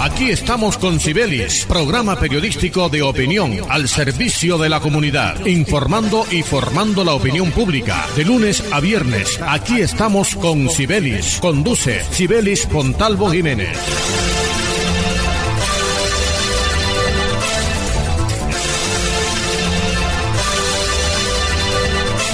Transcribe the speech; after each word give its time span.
Aquí 0.00 0.30
estamos 0.30 0.78
con 0.78 0.98
Cibelis, 0.98 1.66
programa 1.66 2.18
periodístico 2.18 2.88
de 2.88 3.02
opinión 3.02 3.58
al 3.68 3.86
servicio 3.86 4.56
de 4.56 4.70
la 4.70 4.80
comunidad, 4.80 5.44
informando 5.44 6.24
y 6.30 6.42
formando 6.42 7.04
la 7.04 7.12
opinión 7.12 7.50
pública. 7.50 8.06
De 8.16 8.24
lunes 8.24 8.64
a 8.72 8.80
viernes, 8.80 9.38
aquí 9.46 9.82
estamos 9.82 10.34
con 10.36 10.70
Cibelis. 10.70 11.38
Conduce 11.38 12.00
Cibelis 12.12 12.64
Pontalvo 12.64 13.30
Jiménez. 13.30 13.76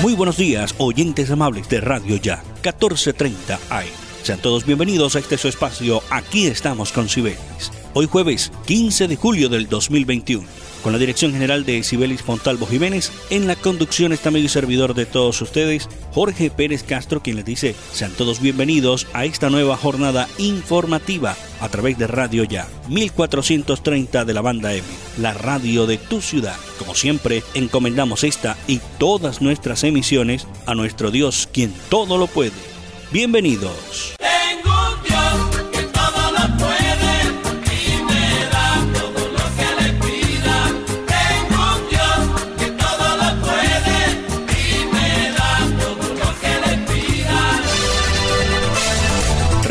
Muy 0.02 0.14
buenos 0.14 0.36
días, 0.36 0.72
oyentes 0.78 1.32
amables 1.32 1.68
de 1.68 1.80
Radio 1.80 2.14
Ya, 2.14 2.44
1430 2.62 3.58
AM. 3.70 4.05
Sean 4.26 4.40
todos 4.40 4.66
bienvenidos 4.66 5.14
a 5.14 5.20
este 5.20 5.38
su 5.38 5.46
espacio. 5.46 6.02
Aquí 6.10 6.48
estamos 6.48 6.90
con 6.90 7.08
Cibelis. 7.08 7.70
Hoy 7.94 8.06
jueves 8.06 8.50
15 8.66 9.06
de 9.06 9.14
julio 9.14 9.48
del 9.48 9.68
2021. 9.68 10.44
Con 10.82 10.92
la 10.92 10.98
dirección 10.98 11.30
general 11.30 11.64
de 11.64 11.84
Cibelis 11.84 12.22
Fontalvo 12.22 12.66
Jiménez, 12.66 13.12
en 13.30 13.46
la 13.46 13.54
conducción 13.54 14.12
está 14.12 14.32
medio 14.32 14.48
servidor 14.48 14.94
de 14.94 15.06
todos 15.06 15.40
ustedes, 15.42 15.88
Jorge 16.10 16.50
Pérez 16.50 16.82
Castro, 16.82 17.22
quien 17.22 17.36
les 17.36 17.44
dice, 17.44 17.76
sean 17.92 18.10
todos 18.14 18.40
bienvenidos 18.40 19.06
a 19.12 19.24
esta 19.26 19.48
nueva 19.48 19.76
jornada 19.76 20.26
informativa 20.38 21.36
a 21.60 21.68
través 21.68 21.96
de 21.96 22.08
Radio 22.08 22.42
Ya, 22.42 22.66
1430 22.88 24.24
de 24.24 24.34
la 24.34 24.40
banda 24.40 24.74
M, 24.74 24.82
la 25.18 25.34
radio 25.34 25.86
de 25.86 25.98
tu 25.98 26.20
ciudad. 26.20 26.56
Como 26.80 26.96
siempre, 26.96 27.44
encomendamos 27.54 28.24
esta 28.24 28.56
y 28.66 28.80
todas 28.98 29.40
nuestras 29.40 29.84
emisiones 29.84 30.48
a 30.66 30.74
nuestro 30.74 31.12
Dios, 31.12 31.48
quien 31.52 31.72
todo 31.88 32.18
lo 32.18 32.26
puede 32.26 32.74
Bienvenidos. 33.12 34.15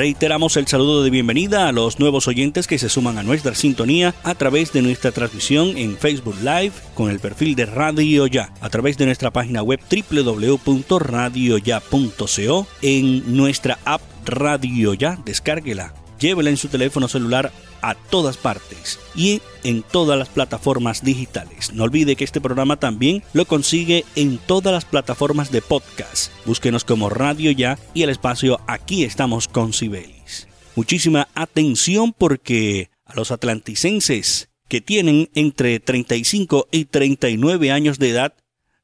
Reiteramos 0.06 0.56
el 0.56 0.67
saludo 0.67 1.02
de 1.02 1.09
bienvenida 1.09 1.67
a 1.67 1.72
los 1.72 2.00
nuevos 2.00 2.28
oyentes 2.28 2.67
que 2.67 2.78
se 2.78 2.89
suman 2.89 3.17
a 3.17 3.23
nuestra 3.23 3.56
sintonía 3.56 4.14
a 4.22 4.36
través 4.36 4.72
de 4.72 4.84
nuestra 4.84 5.12
transmisión 5.12 5.75
en 5.78 5.97
Facebook 5.97 6.36
Live 6.42 6.73
con 6.94 7.09
el 7.09 7.20
perfil 7.20 7.56
de 7.56 7.66
Radio 7.66 8.28
Ya, 8.28 8.53
a 8.62 8.70
través 8.70 9.00
de 9.00 9.08
nuestra 9.08 9.31
página 9.31 9.64
web 9.64 9.80
www.radioya.co, 9.89 12.67
en 12.84 13.36
nuestra 13.36 13.80
app 13.84 14.03
Radio 14.28 14.94
Ya, 14.94 15.17
descárguela, 15.25 15.95
llévela 16.20 16.50
en 16.50 16.58
su 16.58 16.68
teléfono 16.68 17.08
celular 17.08 17.52
a 17.82 17.96
todas 17.96 18.38
partes 18.38 19.00
y 19.16 19.42
en 19.64 19.84
todas 19.84 20.18
las 20.18 20.30
plataformas 20.30 21.04
digitales. 21.04 21.74
No 21.74 21.84
olvide 21.84 22.16
que 22.16 22.24
este 22.24 22.42
programa 22.42 22.78
también 22.78 23.24
lo 23.34 23.46
consigue 23.46 24.06
en 24.16 24.38
todas 24.38 24.74
las 24.74 24.86
plataformas 24.86 25.52
de 25.52 25.62
podcast. 25.62 26.32
Búsquenos 26.46 26.84
como 26.84 27.10
Radio 27.10 27.52
Ya 27.52 27.78
y 27.94 28.04
el 28.04 28.10
espacio 28.10 28.60
Aquí 28.68 29.04
estamos 29.04 29.48
con 29.48 29.74
Cibelis. 29.74 30.48
Muchísima 30.76 31.28
atención 31.36 32.14
porque 32.14 32.90
a 33.06 33.16
los 33.16 33.32
atlanticenses 33.32 34.50
que 34.68 34.82
tienen 34.82 35.30
entre 35.36 35.80
35 35.80 36.68
y 36.72 36.86
39 36.86 37.72
años 37.72 38.00
de 38.00 38.10
edad, 38.10 38.34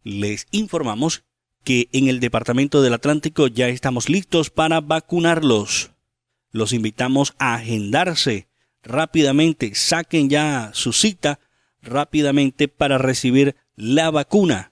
les 0.03 0.47
informamos 0.51 1.23
que 1.63 1.89
en 1.91 2.07
el 2.07 2.19
Departamento 2.19 2.81
del 2.81 2.93
Atlántico 2.93 3.47
ya 3.47 3.67
estamos 3.67 4.09
listos 4.09 4.49
para 4.49 4.81
vacunarlos. 4.81 5.90
Los 6.51 6.73
invitamos 6.73 7.33
a 7.39 7.55
agendarse 7.55 8.47
rápidamente, 8.83 9.73
saquen 9.75 10.29
ya 10.29 10.71
su 10.73 10.93
cita 10.93 11.39
rápidamente 11.81 12.67
para 12.67 12.97
recibir 12.97 13.55
la 13.75 14.11
vacuna. 14.11 14.71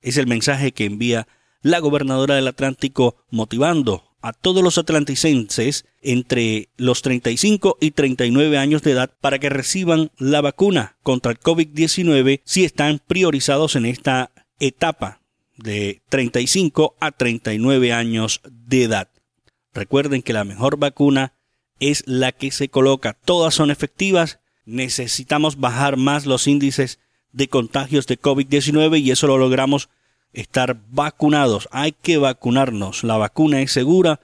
Es 0.00 0.16
el 0.16 0.26
mensaje 0.26 0.72
que 0.72 0.84
envía 0.84 1.28
la 1.62 1.80
gobernadora 1.80 2.36
del 2.36 2.48
Atlántico 2.48 3.16
motivando 3.30 4.04
a 4.20 4.32
todos 4.32 4.62
los 4.62 4.78
atlanticenses 4.78 5.86
entre 6.02 6.70
los 6.76 7.02
35 7.02 7.78
y 7.80 7.92
39 7.92 8.58
años 8.58 8.82
de 8.82 8.92
edad 8.92 9.10
para 9.20 9.38
que 9.38 9.48
reciban 9.48 10.10
la 10.18 10.40
vacuna 10.40 10.96
contra 11.02 11.32
el 11.32 11.38
COVID-19 11.38 12.40
si 12.44 12.64
están 12.64 13.00
priorizados 13.06 13.76
en 13.76 13.86
esta 13.86 14.32
etapa 14.58 15.20
de 15.56 16.02
35 16.08 16.96
a 17.00 17.12
39 17.12 17.92
años 17.92 18.40
de 18.50 18.84
edad. 18.84 19.08
Recuerden 19.78 20.22
que 20.22 20.32
la 20.32 20.42
mejor 20.42 20.76
vacuna 20.76 21.34
es 21.78 22.02
la 22.08 22.32
que 22.32 22.50
se 22.50 22.68
coloca. 22.68 23.12
Todas 23.12 23.54
son 23.54 23.70
efectivas. 23.70 24.40
Necesitamos 24.64 25.60
bajar 25.60 25.96
más 25.96 26.26
los 26.26 26.48
índices 26.48 26.98
de 27.30 27.46
contagios 27.46 28.08
de 28.08 28.20
COVID-19 28.20 29.00
y 29.00 29.12
eso 29.12 29.28
lo 29.28 29.38
logramos 29.38 29.88
estar 30.32 30.80
vacunados. 30.90 31.68
Hay 31.70 31.92
que 31.92 32.18
vacunarnos. 32.18 33.04
La 33.04 33.18
vacuna 33.18 33.60
es 33.60 33.70
segura 33.70 34.18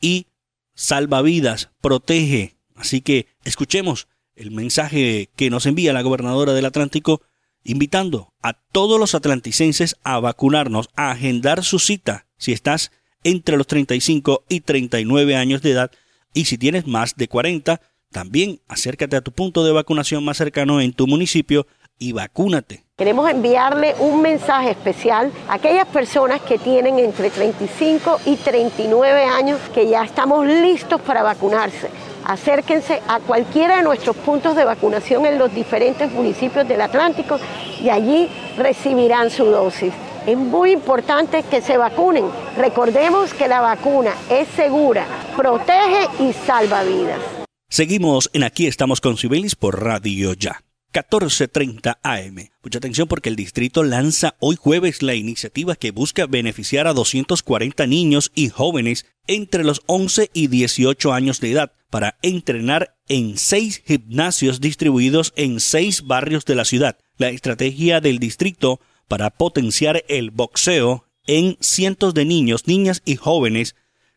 y 0.00 0.28
salva 0.74 1.20
vidas, 1.20 1.68
protege. 1.82 2.56
Así 2.74 3.02
que 3.02 3.26
escuchemos 3.44 4.08
el 4.34 4.50
mensaje 4.50 5.28
que 5.36 5.50
nos 5.50 5.66
envía 5.66 5.92
la 5.92 6.00
gobernadora 6.00 6.54
del 6.54 6.64
Atlántico 6.64 7.20
invitando 7.64 8.32
a 8.40 8.54
todos 8.54 8.98
los 8.98 9.14
atlanticenses 9.14 9.96
a 10.04 10.20
vacunarnos, 10.20 10.88
a 10.96 11.10
agendar 11.10 11.64
su 11.64 11.78
cita 11.80 12.26
si 12.38 12.52
estás 12.52 12.92
entre 13.24 13.56
los 13.56 13.66
35 13.66 14.44
y 14.48 14.60
39 14.60 15.36
años 15.36 15.62
de 15.62 15.72
edad 15.72 15.90
y 16.32 16.44
si 16.44 16.58
tienes 16.58 16.86
más 16.86 17.16
de 17.16 17.28
40, 17.28 17.80
también 18.12 18.60
acércate 18.68 19.16
a 19.16 19.20
tu 19.20 19.32
punto 19.32 19.64
de 19.64 19.72
vacunación 19.72 20.24
más 20.24 20.36
cercano 20.36 20.80
en 20.80 20.92
tu 20.92 21.06
municipio 21.06 21.66
y 21.98 22.12
vacúnate. 22.12 22.84
Queremos 22.96 23.28
enviarle 23.30 23.94
un 23.98 24.22
mensaje 24.22 24.70
especial 24.70 25.32
a 25.48 25.54
aquellas 25.54 25.86
personas 25.86 26.40
que 26.42 26.58
tienen 26.58 26.98
entre 26.98 27.30
35 27.30 28.20
y 28.26 28.36
39 28.36 29.24
años 29.24 29.60
que 29.74 29.88
ya 29.88 30.04
estamos 30.04 30.46
listos 30.46 31.00
para 31.00 31.22
vacunarse. 31.22 31.88
Acérquense 32.24 33.00
a 33.06 33.20
cualquiera 33.20 33.76
de 33.76 33.82
nuestros 33.82 34.16
puntos 34.16 34.56
de 34.56 34.64
vacunación 34.64 35.26
en 35.26 35.38
los 35.38 35.54
diferentes 35.54 36.10
municipios 36.10 36.66
del 36.66 36.80
Atlántico 36.80 37.38
y 37.82 37.88
allí 37.88 38.28
recibirán 38.56 39.30
su 39.30 39.44
dosis. 39.44 39.92
Es 40.26 40.36
muy 40.36 40.72
importante 40.72 41.44
que 41.44 41.60
se 41.60 41.76
vacunen. 41.76 42.24
Recordemos 42.56 43.32
que 43.32 43.46
la 43.46 43.60
vacuna 43.60 44.12
es 44.28 44.48
segura, 44.56 45.06
protege 45.36 46.08
y 46.18 46.32
salva 46.32 46.82
vidas. 46.82 47.20
Seguimos 47.68 48.28
en 48.32 48.42
Aquí 48.42 48.66
estamos 48.66 49.00
con 49.00 49.16
Cibelis 49.16 49.54
por 49.54 49.84
Radio 49.84 50.32
Ya. 50.32 50.62
14:30 50.92 51.98
AM. 52.02 52.50
Mucha 52.64 52.78
atención 52.78 53.06
porque 53.06 53.28
el 53.28 53.36
distrito 53.36 53.84
lanza 53.84 54.34
hoy 54.40 54.56
jueves 54.56 55.00
la 55.02 55.14
iniciativa 55.14 55.76
que 55.76 55.92
busca 55.92 56.26
beneficiar 56.26 56.88
a 56.88 56.92
240 56.94 57.86
niños 57.86 58.32
y 58.34 58.48
jóvenes 58.48 59.06
entre 59.28 59.62
los 59.62 59.82
11 59.86 60.30
y 60.32 60.48
18 60.48 61.12
años 61.12 61.40
de 61.40 61.52
edad 61.52 61.72
para 61.88 62.18
entrenar 62.22 62.96
en 63.08 63.36
seis 63.38 63.80
gimnasios 63.86 64.60
distribuidos 64.60 65.32
en 65.36 65.60
seis 65.60 66.02
barrios 66.02 66.44
de 66.46 66.56
la 66.56 66.64
ciudad. 66.64 66.98
La 67.16 67.28
estrategia 67.28 68.00
del 68.00 68.18
distrito 68.18 68.80
para 69.08 69.30
potenciar 69.30 70.04
el 70.08 70.30
boxeo 70.30 71.04
en 71.26 71.56
cientos 71.60 72.14
de 72.14 72.24
niños, 72.24 72.66
niñas 72.66 73.02
y 73.04 73.16
jóvenes 73.16 73.74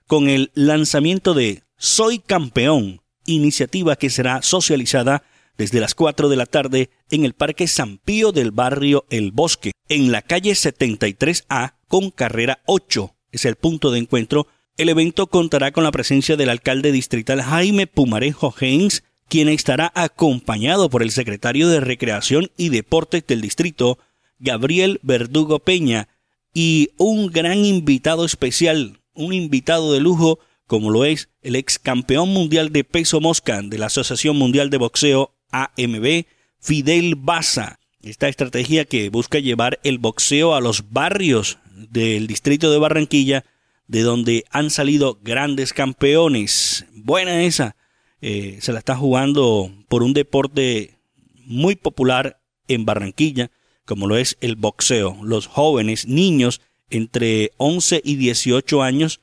con 0.07 0.29
el 0.29 0.51
lanzamiento 0.53 1.33
de 1.33 1.63
Soy 1.77 2.19
Campeón, 2.19 3.01
iniciativa 3.25 3.95
que 3.95 4.09
será 4.09 4.41
socializada 4.41 5.23
desde 5.57 5.79
las 5.79 5.93
4 5.93 6.29
de 6.29 6.35
la 6.35 6.45
tarde 6.45 6.89
en 7.11 7.25
el 7.25 7.33
Parque 7.33 7.67
San 7.67 7.97
Pío 7.97 8.31
del 8.31 8.51
barrio 8.51 9.05
El 9.09 9.31
Bosque, 9.31 9.71
en 9.89 10.11
la 10.11 10.21
calle 10.21 10.51
73A 10.51 11.73
con 11.87 12.11
carrera 12.11 12.61
8. 12.65 13.13
Es 13.31 13.45
el 13.45 13.55
punto 13.55 13.91
de 13.91 13.99
encuentro. 13.99 14.47
El 14.77 14.89
evento 14.89 15.27
contará 15.27 15.71
con 15.71 15.83
la 15.83 15.91
presencia 15.91 16.37
del 16.37 16.49
alcalde 16.49 16.91
distrital 16.91 17.41
Jaime 17.41 17.87
Pumarejo 17.87 18.53
Haynes, 18.57 19.03
quien 19.27 19.49
estará 19.49 19.91
acompañado 19.95 20.89
por 20.89 21.03
el 21.03 21.11
secretario 21.11 21.67
de 21.67 21.81
Recreación 21.81 22.49
y 22.55 22.69
Deportes 22.69 23.27
del 23.27 23.41
distrito, 23.41 23.99
Gabriel 24.39 24.99
Verdugo 25.03 25.59
Peña, 25.59 26.07
y 26.53 26.89
un 26.97 27.27
gran 27.27 27.63
invitado 27.65 28.25
especial, 28.25 28.99
un 29.13 29.33
invitado 29.33 29.93
de 29.93 29.99
lujo, 29.99 30.39
como 30.65 30.89
lo 30.89 31.05
es 31.05 31.29
el 31.41 31.55
ex 31.55 31.79
campeón 31.79 32.29
mundial 32.29 32.71
de 32.71 32.83
peso 32.83 33.21
mosca 33.21 33.61
de 33.61 33.77
la 33.77 33.87
Asociación 33.87 34.37
Mundial 34.37 34.69
de 34.69 34.77
Boxeo 34.77 35.35
AMB, 35.51 36.25
Fidel 36.59 37.15
Baza. 37.15 37.79
Esta 38.01 38.29
estrategia 38.29 38.85
que 38.85 39.09
busca 39.09 39.39
llevar 39.39 39.79
el 39.83 39.97
boxeo 39.97 40.55
a 40.55 40.61
los 40.61 40.91
barrios 40.91 41.57
del 41.89 42.27
distrito 42.27 42.71
de 42.71 42.77
Barranquilla, 42.77 43.45
de 43.87 44.03
donde 44.03 44.45
han 44.51 44.69
salido 44.69 45.19
grandes 45.21 45.73
campeones. 45.73 46.85
Buena 46.93 47.43
esa. 47.43 47.75
Eh, 48.21 48.59
se 48.61 48.71
la 48.71 48.79
está 48.79 48.95
jugando 48.95 49.71
por 49.87 50.03
un 50.03 50.13
deporte 50.13 50.99
muy 51.45 51.75
popular 51.75 52.41
en 52.67 52.85
Barranquilla 52.85 53.49
como 53.89 54.05
lo 54.05 54.17
es 54.17 54.37
el 54.39 54.55
boxeo. 54.55 55.17
Los 55.23 55.47
jóvenes, 55.47 56.05
niños 56.05 56.61
entre 56.91 57.53
11 57.57 58.01
y 58.05 58.17
18 58.17 58.83
años 58.83 59.19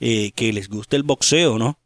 eh, 0.00 0.32
que 0.32 0.52
les 0.52 0.68
guste 0.68 0.96
el 0.96 1.02
boxeo, 1.02 1.58
¿no? 1.58 1.78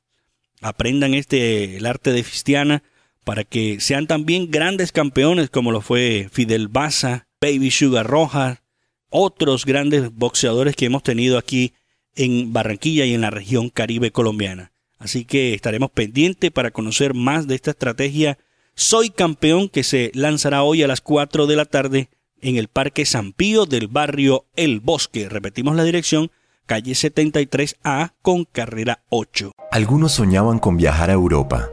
Aprendan 0.61 1.15
este, 1.15 1.77
el 1.77 1.87
arte 1.87 2.11
de 2.11 2.25
Fistiana 2.25 2.83
para 3.23 3.45
que 3.45 3.79
sean 3.79 4.09
también 4.09 4.51
grandes 4.51 4.91
campeones 4.91 5.51
como 5.51 5.71
lo 5.71 5.83
fue 5.83 6.29
Fidel 6.33 6.67
Baza, 6.67 7.29
Baby 7.41 7.71
Sugar 7.71 8.09
Roja, 8.09 8.61
otros 9.09 9.65
grandes 9.65 10.13
boxeadores 10.13 10.75
que 10.75 10.87
hemos 10.87 11.05
tenido 11.05 11.39
aquí 11.39 11.75
en 12.17 12.53
Barranquilla 12.53 13.05
y 13.05 13.15
en 13.15 13.21
la 13.21 13.31
región 13.31 13.71
caribe 13.71 14.11
colombiana. 14.11 14.73
Así 14.99 15.25
que 15.25 15.55
estaremos 15.55 15.93
pendientes 15.93 16.51
para 16.51 16.73
conocer 16.73 17.15
más 17.15 17.47
de 17.47 17.55
esta 17.55 17.71
estrategia 17.71 18.37
Soy 18.75 19.11
Campeón 19.11 19.69
que 19.69 19.85
se 19.85 20.11
lanzará 20.13 20.65
hoy 20.65 20.83
a 20.83 20.89
las 20.89 21.01
4 21.01 21.47
de 21.47 21.55
la 21.55 21.67
tarde 21.67 22.09
en 22.41 22.57
el 22.57 22.69
Parque 22.69 23.07
San 23.07 23.33
Pío 23.33 23.67
del 23.67 23.89
barrio 23.89 24.47
El 24.57 24.81
Bosque. 24.81 25.29
Repetimos 25.29 25.77
la 25.77 25.85
dirección, 25.85 26.31
calle 26.67 26.93
73A 26.93 28.13
con 28.23 28.45
carrera 28.45 29.03
8. 29.09 29.53
Algunos 29.71 30.13
soñaban 30.13 30.59
con 30.59 30.77
viajar 30.77 31.11
a 31.11 31.15
Europa, 31.15 31.69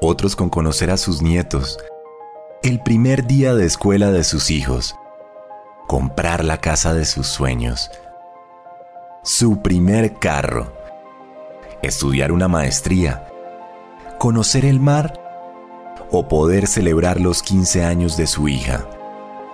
otros 0.00 0.36
con 0.36 0.50
conocer 0.50 0.90
a 0.90 0.96
sus 0.96 1.22
nietos, 1.22 1.78
el 2.62 2.82
primer 2.82 3.26
día 3.26 3.54
de 3.54 3.66
escuela 3.66 4.10
de 4.10 4.24
sus 4.24 4.50
hijos, 4.50 4.94
comprar 5.86 6.44
la 6.44 6.60
casa 6.60 6.94
de 6.94 7.04
sus 7.04 7.26
sueños, 7.26 7.90
su 9.22 9.62
primer 9.62 10.14
carro, 10.14 10.72
estudiar 11.82 12.32
una 12.32 12.48
maestría, 12.48 13.26
conocer 14.18 14.64
el 14.64 14.80
mar 14.80 15.20
o 16.10 16.28
poder 16.28 16.66
celebrar 16.66 17.20
los 17.20 17.42
15 17.42 17.84
años 17.84 18.16
de 18.16 18.26
su 18.26 18.48
hija. 18.48 18.86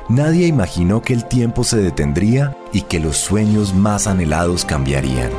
Nadie 0.09 0.47
imaginó 0.47 1.03
que 1.03 1.13
el 1.13 1.25
tiempo 1.25 1.65
se 1.65 1.79
detendría 1.79 2.57
y 2.73 2.83
que 2.83 3.01
los 3.01 3.17
sueños 3.17 3.75
más 3.75 4.07
anhelados 4.07 4.65
cambiarían. 4.65 5.31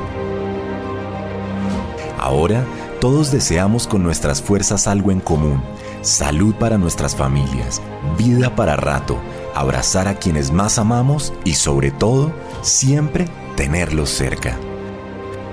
Ahora, 2.20 2.66
todos 3.00 3.32
deseamos 3.32 3.88
con 3.88 4.04
nuestras 4.04 4.42
fuerzas 4.42 4.88
algo 4.88 5.12
en 5.12 5.22
común, 5.22 5.62
salud 6.02 6.54
para 6.56 6.78
nuestras 6.78 7.16
familias, 7.16 7.82
vida 8.18 8.58
para 8.58 8.76
rato, 8.76 9.18
abrazar 9.56 10.10
a 10.10 10.16
quienes 10.16 10.52
más 10.52 10.78
amamos 10.80 11.34
y 11.46 11.54
sobre 11.54 11.92
todo, 11.92 12.34
siempre 12.62 13.30
tenerlos 13.56 14.10
cerca. 14.10 14.58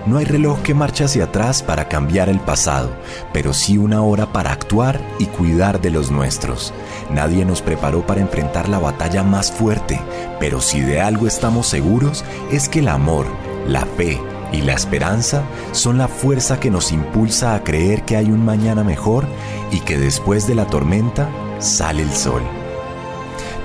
No 0.06 0.18
hay 0.18 0.26
reloj 0.26 0.60
que 0.60 0.74
marche 0.74 1.04
hacia 1.04 1.24
atrás 1.24 1.62
para 1.62 1.88
cambiar 1.88 2.28
el 2.28 2.38
pasado, 2.38 2.90
pero 3.32 3.54
sí 3.54 3.78
una 3.78 4.02
hora 4.02 4.32
para 4.32 4.52
actuar 4.52 5.00
y 5.18 5.26
cuidar 5.26 5.80
de 5.80 5.90
los 5.90 6.10
nuestros. 6.10 6.74
Nadie 7.10 7.46
nos 7.46 7.62
preparó 7.62 8.06
para 8.06 8.20
enfrentar 8.20 8.68
la 8.68 8.78
batalla 8.78 9.22
más 9.22 9.50
fuerte, 9.50 9.98
pero 10.38 10.60
si 10.60 10.80
de 10.80 11.00
algo 11.00 11.26
estamos 11.26 11.66
seguros 11.66 12.22
es 12.52 12.68
que 12.68 12.80
el 12.80 12.88
amor, 12.88 13.26
la 13.66 13.86
fe 13.86 14.20
y 14.52 14.60
la 14.60 14.74
esperanza 14.74 15.42
son 15.72 15.96
la 15.96 16.08
fuerza 16.08 16.60
que 16.60 16.70
nos 16.70 16.92
impulsa 16.92 17.54
a 17.54 17.64
creer 17.64 18.04
que 18.04 18.16
hay 18.16 18.26
un 18.26 18.44
mañana 18.44 18.84
mejor 18.84 19.26
y 19.72 19.80
que 19.80 19.96
después 19.96 20.46
de 20.46 20.54
la 20.54 20.66
tormenta 20.66 21.30
sale 21.60 22.02
el 22.02 22.12
sol. 22.12 22.42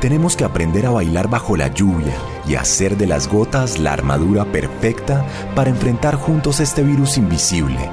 Tenemos 0.01 0.37
que 0.37 0.45
aprender 0.45 0.85
a 0.85 0.91
bailar 0.91 1.29
bajo 1.29 1.57
la 1.57 1.67
lluvia 1.67 2.13
y 2.47 2.55
hacer 2.55 2.95
de 2.95 3.05
las 3.05 3.27
gotas 3.27 3.79
la 3.79 3.91
armadura 3.91 4.45
perfecta 4.45 5.25
para 5.55 5.69
enfrentar 5.69 6.15
juntos 6.15 6.61
este 6.61 6.83
virus 6.83 7.17
invisible. 7.17 7.89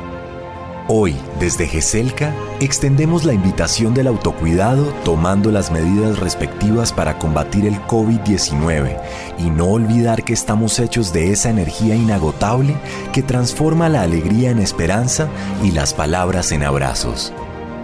Hoy, 0.86 1.16
desde 1.40 1.66
GESELCA, 1.66 2.32
extendemos 2.60 3.24
la 3.24 3.32
invitación 3.32 3.92
del 3.92 4.06
autocuidado 4.06 4.84
tomando 5.04 5.50
las 5.50 5.72
medidas 5.72 6.20
respectivas 6.20 6.92
para 6.92 7.18
combatir 7.18 7.66
el 7.66 7.80
COVID-19 7.88 8.96
y 9.40 9.50
no 9.50 9.66
olvidar 9.66 10.22
que 10.22 10.32
estamos 10.32 10.78
hechos 10.78 11.12
de 11.12 11.32
esa 11.32 11.50
energía 11.50 11.96
inagotable 11.96 12.76
que 13.12 13.24
transforma 13.24 13.88
la 13.88 14.02
alegría 14.02 14.52
en 14.52 14.60
esperanza 14.60 15.26
y 15.64 15.72
las 15.72 15.92
palabras 15.92 16.52
en 16.52 16.62
abrazos. 16.62 17.32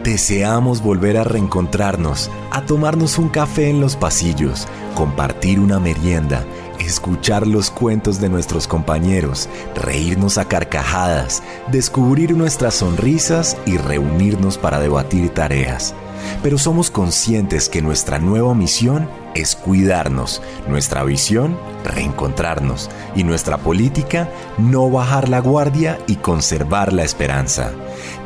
Deseamos 0.05 0.83
volver 0.83 1.17
a 1.17 1.23
reencontrarnos, 1.23 2.29
a 2.51 2.67
tomarnos 2.67 3.19
un 3.19 3.29
café 3.29 3.71
en 3.71 3.81
los 3.81 3.95
pasillos, 3.95 4.67
compartir 4.97 5.61
una 5.61 5.79
merienda, 5.79 6.45
escuchar 6.81 7.47
los 7.47 7.71
cuentos 7.71 8.21
de 8.21 8.29
nuestros 8.29 8.67
compañeros, 8.67 9.49
reírnos 9.77 10.39
a 10.39 10.47
carcajadas, 10.47 11.45
descubrir 11.71 12.37
nuestras 12.37 12.75
sonrisas 12.75 13.57
y 13.65 13.77
reunirnos 13.77 14.59
para 14.59 14.81
debatir 14.81 15.31
tareas. 15.31 15.95
Pero 16.43 16.59
somos 16.59 16.91
conscientes 16.91 17.69
que 17.69 17.83
nuestra 17.83 18.19
nueva 18.19 18.55
misión 18.55 19.09
es 19.35 19.57
cuidarnos, 19.57 20.43
nuestra 20.69 21.05
visión, 21.05 21.57
reencontrarnos 21.85 22.91
y 23.15 23.25
nuestra 23.25 23.59
política, 23.59 24.29
no 24.59 24.91
bajar 24.91 25.29
la 25.29 25.41
guardia 25.41 25.99
y 26.07 26.17
conservar 26.17 26.93
la 26.93 27.05
esperanza. 27.05 27.73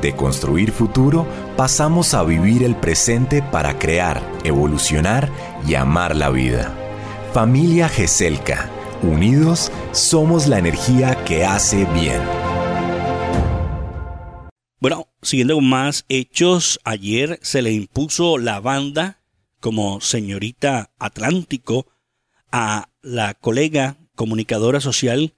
De 0.03 0.15
construir 0.15 0.73
futuro, 0.73 1.27
pasamos 1.57 2.15
a 2.15 2.23
vivir 2.23 2.63
el 2.63 2.77
presente 2.77 3.43
para 3.43 3.79
crear, 3.79 4.23
evolucionar 4.45 5.31
y 5.67 5.75
amar 5.75 6.17
la 6.17 6.31
vida. 6.31 6.73
Familia 7.33 7.89
GESELCA, 7.89 8.71
unidos 9.03 9.71
somos 9.93 10.47
la 10.47 10.59
energía 10.59 11.25
que 11.25 11.45
hace 11.45 11.85
bien. 11.95 12.46
Siguiendo 15.27 15.61
más 15.61 16.05
hechos, 16.09 16.79
ayer 16.85 17.41
se 17.43 17.61
le 17.61 17.73
impuso 17.73 18.39
la 18.39 18.61
banda 18.61 19.19
como 19.59 20.01
señorita 20.01 20.93
Atlántico 21.01 21.89
a 22.53 22.91
la 23.03 23.35
colega 23.35 23.97
comunicadora 24.15 24.81
social, 24.81 25.35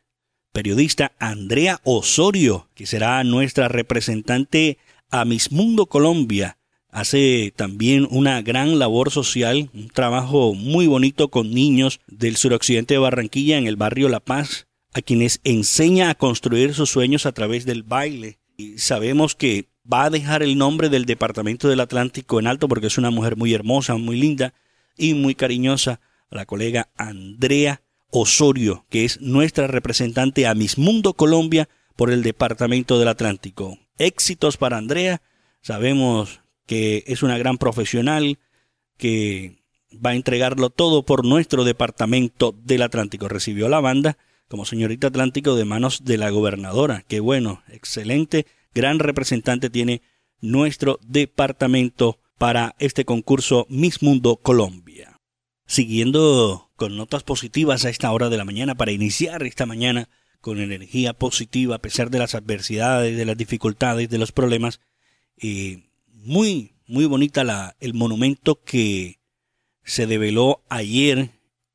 periodista 0.53 1.13
Andrea 1.19 1.81
Osorio, 1.85 2.69
que 2.75 2.85
será 2.85 3.25
nuestra 3.25 3.69
representante 3.69 4.77
a 5.09 5.25
Miss 5.25 5.53
Mundo 5.53 5.87
Colombia. 5.87 6.59
Hace 6.91 7.55
también 7.57 8.07
una 8.11 8.43
gran 8.43 8.79
labor 8.79 9.11
social, 9.11 9.71
un 9.73 9.89
trabajo 9.89 10.53
muy 10.53 10.87
bonito 10.87 11.29
con 11.29 11.55
niños 11.55 12.01
del 12.07 12.37
suroccidente 12.37 12.93
de 12.93 12.99
Barranquilla 12.99 13.57
en 13.57 13.67
el 13.67 13.77
barrio 13.77 14.11
La 14.11 14.21
Paz, 14.21 14.67
a 14.93 15.01
quienes 15.01 15.41
enseña 15.45 16.11
a 16.11 16.15
construir 16.15 16.75
sus 16.75 16.91
sueños 16.91 17.25
a 17.25 17.33
través 17.33 17.65
del 17.65 17.85
baile. 17.85 18.39
Y 18.59 18.77
sabemos 18.79 19.35
que 19.35 19.67
va 19.93 20.05
a 20.05 20.11
dejar 20.11 20.43
el 20.43 20.59
nombre 20.59 20.89
del 20.89 21.07
Departamento 21.07 21.69
del 21.69 21.81
Atlántico 21.81 22.39
en 22.39 22.47
alto 22.47 22.69
porque 22.69 22.89
es 22.89 22.99
una 22.99 23.11
mujer 23.11 23.37
muy 23.37 23.55
hermosa, 23.55 23.97
muy 23.97 24.17
linda 24.17 24.55
y 24.97 25.15
muy 25.15 25.35
cariñosa, 25.35 26.01
la 26.31 26.45
colega 26.45 26.91
Andrea 26.97 27.83
Osorio, 28.11 28.85
que 28.91 29.05
es 29.05 29.21
nuestra 29.21 29.67
representante 29.67 30.47
a 30.47 30.55
Miss 30.55 30.79
Mundo 30.79 31.15
Colombia 31.15 31.69
por 31.97 32.11
el 32.11 32.23
Departamento 32.23 32.99
del 32.99 33.09
Atlántico. 33.09 33.79
Éxitos 33.99 34.57
para 34.57 34.77
Andrea, 34.77 35.23
sabemos 35.63 36.41
que 36.67 37.05
es 37.07 37.23
una 37.23 37.39
gran 37.39 37.59
profesional, 37.59 38.39
que 38.99 39.63
va 39.95 40.11
a 40.11 40.15
entregarlo 40.15 40.71
todo 40.71 41.05
por 41.05 41.25
nuestro 41.25 41.65
Departamento 41.65 42.55
del 42.65 42.83
Atlántico. 42.83 43.29
Recibió 43.29 43.69
la 43.69 43.81
banda 43.81 44.19
como 44.49 44.65
señorita 44.65 45.09
Atlántico 45.09 45.55
de 45.57 45.65
manos 45.65 46.05
de 46.05 46.19
la 46.19 46.31
gobernadora. 46.31 47.05
Qué 47.09 47.21
bueno, 47.21 47.63
excelente 47.69 48.47
gran 48.75 48.99
representante 48.99 49.71
tiene 49.71 50.03
nuestro 50.41 50.99
departamento 51.03 52.19
para 52.39 52.77
este 52.79 53.05
concurso 53.05 53.67
Miss 53.69 54.03
Mundo 54.03 54.37
Colombia. 54.37 55.21
Siguiendo 55.67 56.71
con 56.77 56.97
notas 56.97 57.25
positivas 57.25 57.85
a 57.85 57.91
esta 57.91 58.13
hora 58.13 58.29
de 58.29 58.37
la 58.37 58.45
mañana 58.45 58.75
para 58.77 58.93
iniciar 58.93 59.43
esta 59.43 59.67
mañana 59.67 60.09
con 60.41 60.61
energía 60.61 61.13
positiva 61.13 61.77
a 61.77 61.81
pesar 61.81 62.11
de 62.11 62.21
las 62.21 62.35
adversidades, 62.35 63.17
de 63.17 63.25
las 63.25 63.37
dificultades, 63.37 64.09
de 64.09 64.19
los 64.19 64.33
problemas. 64.33 64.81
Eh, 65.37 65.91
muy, 66.07 66.75
muy 66.87 67.07
bonita 67.07 67.45
la, 67.45 67.77
el 67.81 67.95
monumento 67.95 68.63
que 68.63 69.19
se 69.83 70.07
develó 70.07 70.63
ayer 70.69 71.31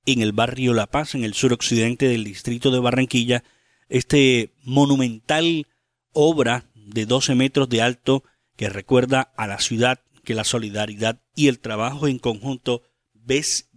en 0.05 0.21
el 0.21 0.31
barrio 0.31 0.73
La 0.73 0.87
Paz, 0.87 1.15
en 1.15 1.23
el 1.23 1.33
suroccidente 1.33 2.07
del 2.07 2.23
distrito 2.23 2.71
de 2.71 2.79
Barranquilla. 2.79 3.43
Este 3.89 4.53
monumental 4.63 5.67
obra 6.13 6.69
de 6.85 7.05
12 7.05 7.35
metros 7.35 7.69
de 7.69 7.81
alto 7.81 8.23
que 8.55 8.69
recuerda 8.69 9.33
a 9.35 9.47
la 9.47 9.59
ciudad 9.59 10.01
que 10.23 10.33
la 10.33 10.43
solidaridad 10.43 11.21
y 11.35 11.47
el 11.47 11.59
trabajo 11.59 12.07
en 12.07 12.19
conjunto 12.19 12.83
vence, 13.13 13.67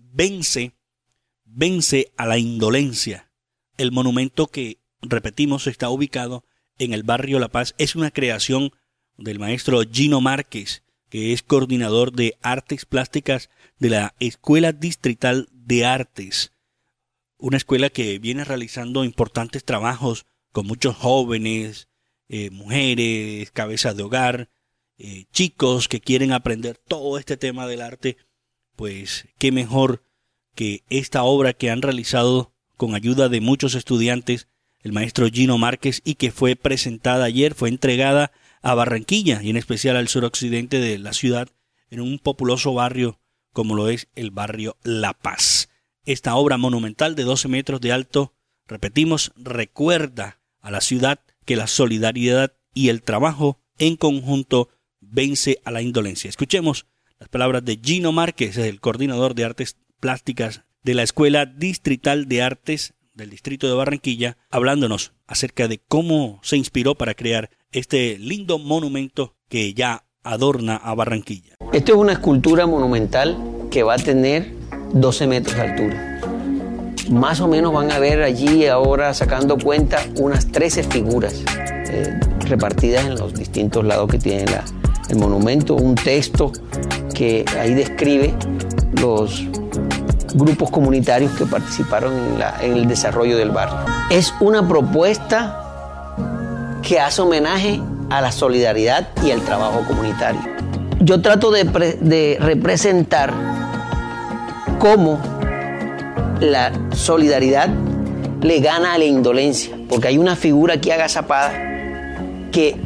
vence 1.44 2.12
a 2.16 2.26
la 2.26 2.38
indolencia. 2.38 3.30
El 3.76 3.92
monumento 3.92 4.46
que, 4.46 4.78
repetimos, 5.02 5.66
está 5.66 5.90
ubicado 5.90 6.44
en 6.78 6.92
el 6.92 7.02
barrio 7.02 7.38
La 7.38 7.48
Paz 7.48 7.74
es 7.78 7.96
una 7.96 8.10
creación 8.10 8.72
del 9.16 9.38
maestro 9.38 9.82
Gino 9.90 10.20
Márquez, 10.20 10.82
que 11.08 11.32
es 11.32 11.42
coordinador 11.42 12.12
de 12.12 12.36
artes 12.42 12.84
plásticas 12.84 13.50
de 13.78 13.90
la 13.90 14.14
Escuela 14.18 14.72
Distrital 14.72 15.48
de 15.52 15.84
Artes, 15.84 16.52
una 17.38 17.56
escuela 17.56 17.90
que 17.90 18.18
viene 18.18 18.44
realizando 18.44 19.04
importantes 19.04 19.64
trabajos 19.64 20.26
con 20.52 20.66
muchos 20.66 20.96
jóvenes, 20.96 21.88
eh, 22.28 22.50
mujeres, 22.50 23.50
cabezas 23.50 23.96
de 23.96 24.02
hogar, 24.02 24.50
eh, 24.98 25.26
chicos 25.32 25.88
que 25.88 26.00
quieren 26.00 26.32
aprender 26.32 26.76
todo 26.76 27.18
este 27.18 27.36
tema 27.36 27.66
del 27.66 27.82
arte, 27.82 28.16
pues 28.76 29.28
qué 29.38 29.52
mejor 29.52 30.02
que 30.54 30.84
esta 30.88 31.22
obra 31.22 31.52
que 31.52 31.70
han 31.70 31.82
realizado 31.82 32.52
con 32.76 32.94
ayuda 32.94 33.28
de 33.28 33.40
muchos 33.40 33.74
estudiantes, 33.74 34.48
el 34.80 34.92
maestro 34.92 35.28
Gino 35.28 35.58
Márquez, 35.58 36.00
y 36.04 36.14
que 36.14 36.30
fue 36.30 36.56
presentada 36.56 37.24
ayer, 37.24 37.54
fue 37.54 37.68
entregada 37.68 38.32
a 38.62 38.74
Barranquilla 38.74 39.42
y 39.42 39.50
en 39.50 39.56
especial 39.56 39.96
al 39.96 40.08
suroccidente 40.08 40.80
de 40.80 40.98
la 40.98 41.12
ciudad 41.12 41.48
en 41.90 42.00
un 42.00 42.18
populoso 42.18 42.74
barrio 42.74 43.20
como 43.52 43.74
lo 43.74 43.88
es 43.88 44.08
el 44.14 44.30
barrio 44.30 44.76
La 44.82 45.14
Paz. 45.14 45.70
Esta 46.04 46.36
obra 46.36 46.58
monumental 46.58 47.16
de 47.16 47.24
12 47.24 47.48
metros 47.48 47.80
de 47.80 47.92
alto, 47.92 48.34
repetimos, 48.66 49.32
recuerda 49.36 50.40
a 50.60 50.70
la 50.70 50.80
ciudad 50.80 51.20
que 51.46 51.56
la 51.56 51.66
solidaridad 51.66 52.52
y 52.74 52.90
el 52.90 53.02
trabajo 53.02 53.58
en 53.78 53.96
conjunto 53.96 54.68
vence 55.00 55.60
a 55.64 55.70
la 55.70 55.80
indolencia. 55.80 56.28
Escuchemos 56.28 56.86
las 57.18 57.30
palabras 57.30 57.64
de 57.64 57.80
Gino 57.82 58.12
Márquez, 58.12 58.58
el 58.58 58.80
coordinador 58.80 59.34
de 59.34 59.44
artes 59.44 59.78
plásticas 60.00 60.64
de 60.82 60.94
la 60.94 61.02
Escuela 61.02 61.46
Distrital 61.46 62.28
de 62.28 62.42
Artes 62.42 62.94
del 63.14 63.30
Distrito 63.30 63.66
de 63.66 63.74
Barranquilla, 63.74 64.36
hablándonos 64.50 65.12
acerca 65.26 65.68
de 65.68 65.78
cómo 65.78 66.38
se 66.42 66.58
inspiró 66.58 66.94
para 66.94 67.14
crear 67.14 67.50
este 67.72 68.18
lindo 68.18 68.58
monumento 68.58 69.34
que 69.48 69.72
ya 69.72 70.04
adorna 70.22 70.76
a 70.76 70.94
Barranquilla. 70.94 71.54
Esto 71.72 71.92
es 71.92 71.98
una 71.98 72.12
escultura 72.12 72.66
monumental 72.66 73.38
que 73.70 73.82
va 73.82 73.94
a 73.94 73.98
tener 73.98 74.52
12 74.92 75.26
metros 75.26 75.56
de 75.56 75.62
altura. 75.62 76.15
Más 77.10 77.40
o 77.40 77.46
menos 77.46 77.72
van 77.72 77.92
a 77.92 77.98
ver 77.98 78.22
allí 78.22 78.66
ahora 78.66 79.14
sacando 79.14 79.56
cuenta 79.58 79.98
unas 80.18 80.46
13 80.48 80.82
figuras 80.84 81.42
eh, 81.88 82.18
repartidas 82.40 83.06
en 83.06 83.16
los 83.16 83.32
distintos 83.34 83.84
lados 83.84 84.10
que 84.10 84.18
tiene 84.18 84.44
el 85.08 85.16
monumento, 85.16 85.74
un 85.74 85.94
texto 85.94 86.52
que 87.14 87.44
ahí 87.58 87.74
describe 87.74 88.34
los 89.00 89.44
grupos 90.34 90.70
comunitarios 90.70 91.32
que 91.32 91.46
participaron 91.46 92.12
en, 92.60 92.72
el 92.72 92.88
desarrollo 92.88 93.36
del 93.36 93.50
barrio. 93.50 93.78
Es 94.10 94.34
una 94.40 94.66
propuesta 94.66 95.62
que 96.82 97.00
hace 97.00 97.22
homenaje 97.22 97.80
a 98.10 98.20
la 98.20 98.32
solidaridad 98.32 99.08
y 99.24 99.30
al 99.30 99.40
trabajo 99.42 99.82
comunitario. 99.86 100.40
Yo 101.00 101.22
trato 101.22 101.50
de, 101.50 101.64
de 101.64 102.36
representar 102.40 103.32
cómo 104.78 105.35
la 106.40 106.72
solidaridad 106.92 107.68
le 108.42 108.60
gana 108.60 108.94
a 108.94 108.98
la 108.98 109.04
indolencia, 109.04 109.76
porque 109.88 110.08
hay 110.08 110.18
una 110.18 110.36
figura 110.36 110.74
aquí 110.74 110.90
agazapada 110.90 111.52
que, 112.52 112.76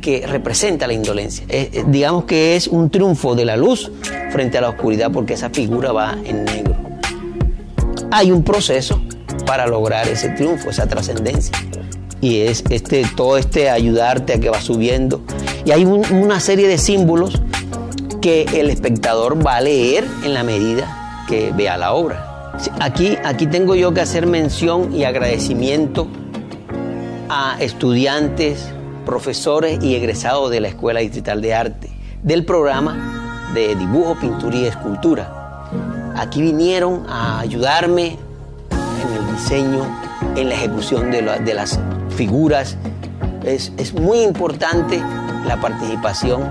que 0.00 0.26
representa 0.26 0.86
la 0.86 0.92
indolencia. 0.92 1.46
digamos 1.86 2.24
que 2.24 2.56
es 2.56 2.68
un 2.68 2.90
triunfo 2.90 3.34
de 3.34 3.44
la 3.44 3.56
luz 3.56 3.90
frente 4.30 4.58
a 4.58 4.60
la 4.60 4.70
oscuridad, 4.70 5.10
porque 5.10 5.34
esa 5.34 5.50
figura 5.50 5.92
va 5.92 6.16
en 6.24 6.44
negro. 6.44 6.76
Hay 8.10 8.32
un 8.32 8.42
proceso 8.42 9.00
para 9.46 9.66
lograr 9.66 10.08
ese 10.08 10.30
triunfo, 10.30 10.70
esa 10.70 10.86
trascendencia. 10.86 11.56
Y 12.20 12.40
es 12.40 12.64
este, 12.70 13.04
todo 13.16 13.38
este 13.38 13.70
ayudarte 13.70 14.34
a 14.34 14.40
que 14.40 14.50
va 14.50 14.60
subiendo. 14.60 15.22
Y 15.64 15.70
hay 15.70 15.84
una 15.84 16.40
serie 16.40 16.66
de 16.68 16.78
símbolos 16.78 17.40
que 18.20 18.42
el 18.54 18.70
espectador 18.70 19.44
va 19.46 19.56
a 19.56 19.60
leer 19.60 20.04
en 20.24 20.34
la 20.34 20.42
medida 20.42 21.24
que 21.28 21.52
vea 21.52 21.76
la 21.76 21.92
obra. 21.92 22.27
Aquí, 22.80 23.16
aquí 23.24 23.46
tengo 23.46 23.74
yo 23.74 23.94
que 23.94 24.00
hacer 24.00 24.26
mención 24.26 24.94
y 24.94 25.04
agradecimiento 25.04 26.08
a 27.28 27.56
estudiantes, 27.60 28.68
profesores 29.06 29.82
y 29.82 29.94
egresados 29.94 30.50
de 30.50 30.60
la 30.60 30.68
Escuela 30.68 31.00
Distrital 31.00 31.40
de 31.40 31.54
Arte, 31.54 31.90
del 32.22 32.44
programa 32.44 33.50
de 33.54 33.74
dibujo, 33.76 34.16
pintura 34.20 34.56
y 34.56 34.64
escultura. 34.66 35.64
Aquí 36.16 36.42
vinieron 36.42 37.06
a 37.08 37.40
ayudarme 37.40 38.18
en 38.70 39.14
el 39.14 39.36
diseño, 39.36 39.86
en 40.36 40.48
la 40.48 40.54
ejecución 40.54 41.10
de, 41.10 41.22
las 41.54 41.78
figuras. 42.16 42.76
Es, 43.44 43.72
es 43.76 43.94
muy 43.94 44.20
importante 44.22 45.00
la 45.46 45.60
participación 45.60 46.42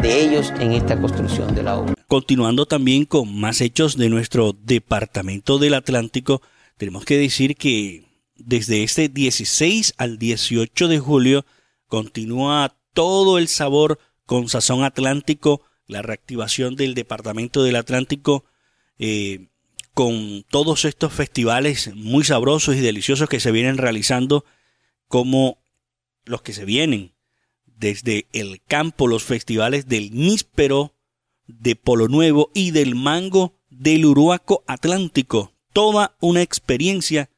de 0.00 0.20
ellos 0.20 0.52
en 0.58 0.72
esta 0.72 0.96
construcción 0.96 1.54
de 1.54 1.62
la 1.62 1.76
obra. 1.76 1.99
Continuando 2.10 2.66
también 2.66 3.04
con 3.04 3.38
más 3.38 3.60
hechos 3.60 3.96
de 3.96 4.08
nuestro 4.08 4.52
Departamento 4.52 5.60
del 5.60 5.74
Atlántico, 5.74 6.42
tenemos 6.76 7.04
que 7.04 7.16
decir 7.16 7.54
que 7.54 8.04
desde 8.34 8.82
este 8.82 9.08
16 9.08 9.94
al 9.96 10.18
18 10.18 10.88
de 10.88 10.98
julio 10.98 11.46
continúa 11.86 12.76
todo 12.94 13.38
el 13.38 13.46
sabor 13.46 14.00
con 14.26 14.48
sazón 14.48 14.82
atlántico, 14.82 15.62
la 15.86 16.02
reactivación 16.02 16.74
del 16.74 16.94
Departamento 16.94 17.62
del 17.62 17.76
Atlántico, 17.76 18.44
eh, 18.98 19.46
con 19.94 20.44
todos 20.50 20.86
estos 20.86 21.12
festivales 21.12 21.94
muy 21.94 22.24
sabrosos 22.24 22.74
y 22.74 22.80
deliciosos 22.80 23.28
que 23.28 23.38
se 23.38 23.52
vienen 23.52 23.78
realizando, 23.78 24.44
como 25.06 25.62
los 26.24 26.42
que 26.42 26.54
se 26.54 26.64
vienen 26.64 27.14
desde 27.66 28.26
el 28.32 28.60
campo, 28.66 29.06
los 29.06 29.22
festivales 29.22 29.86
del 29.86 30.12
níspero, 30.12 30.96
de 31.58 31.76
Polo 31.76 32.08
Nuevo 32.08 32.50
y 32.54 32.70
del 32.70 32.94
mango 32.94 33.58
del 33.68 34.04
Uruaco 34.04 34.64
Atlántico. 34.66 35.52
Toda 35.72 36.16
una 36.20 36.42
experiencia 36.42 37.30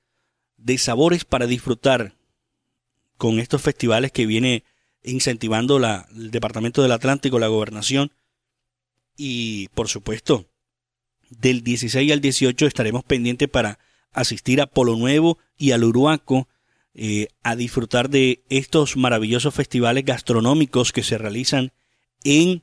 de 0.57 0.79
sabores 0.79 1.25
para 1.25 1.47
disfrutar 1.47 2.17
con 3.17 3.39
estos 3.39 3.63
festivales 3.63 4.13
que 4.13 4.27
viene 4.27 4.65
incentivando 5.03 5.79
la, 5.79 6.09
el 6.15 6.31
Departamento 6.31 6.83
del 6.83 6.93
Atlántico, 6.93 7.39
la 7.39 7.49
gobernación. 7.49 8.13
Y 9.17 9.69
por 9.69 9.89
supuesto, 9.89 10.47
del 11.31 11.63
16 11.63 12.11
al 12.13 12.21
18 12.21 12.67
estaremos 12.67 13.05
pendientes 13.05 13.49
para 13.49 13.79
asistir 14.13 14.61
a 14.61 14.67
Polo 14.67 14.97
Nuevo 14.97 15.39
y 15.57 15.73
al 15.73 15.85
Uruaco 15.85 16.49
eh, 16.95 17.29
a 17.43 17.57
disfrutar 17.57 18.11
de 18.11 18.45
estos 18.51 18.97
maravillosos 18.97 19.55
festivales 19.55 20.05
gastronómicos 20.05 20.93
que 20.93 21.03
se 21.03 21.17
realizan 21.17 21.73
en 22.23 22.63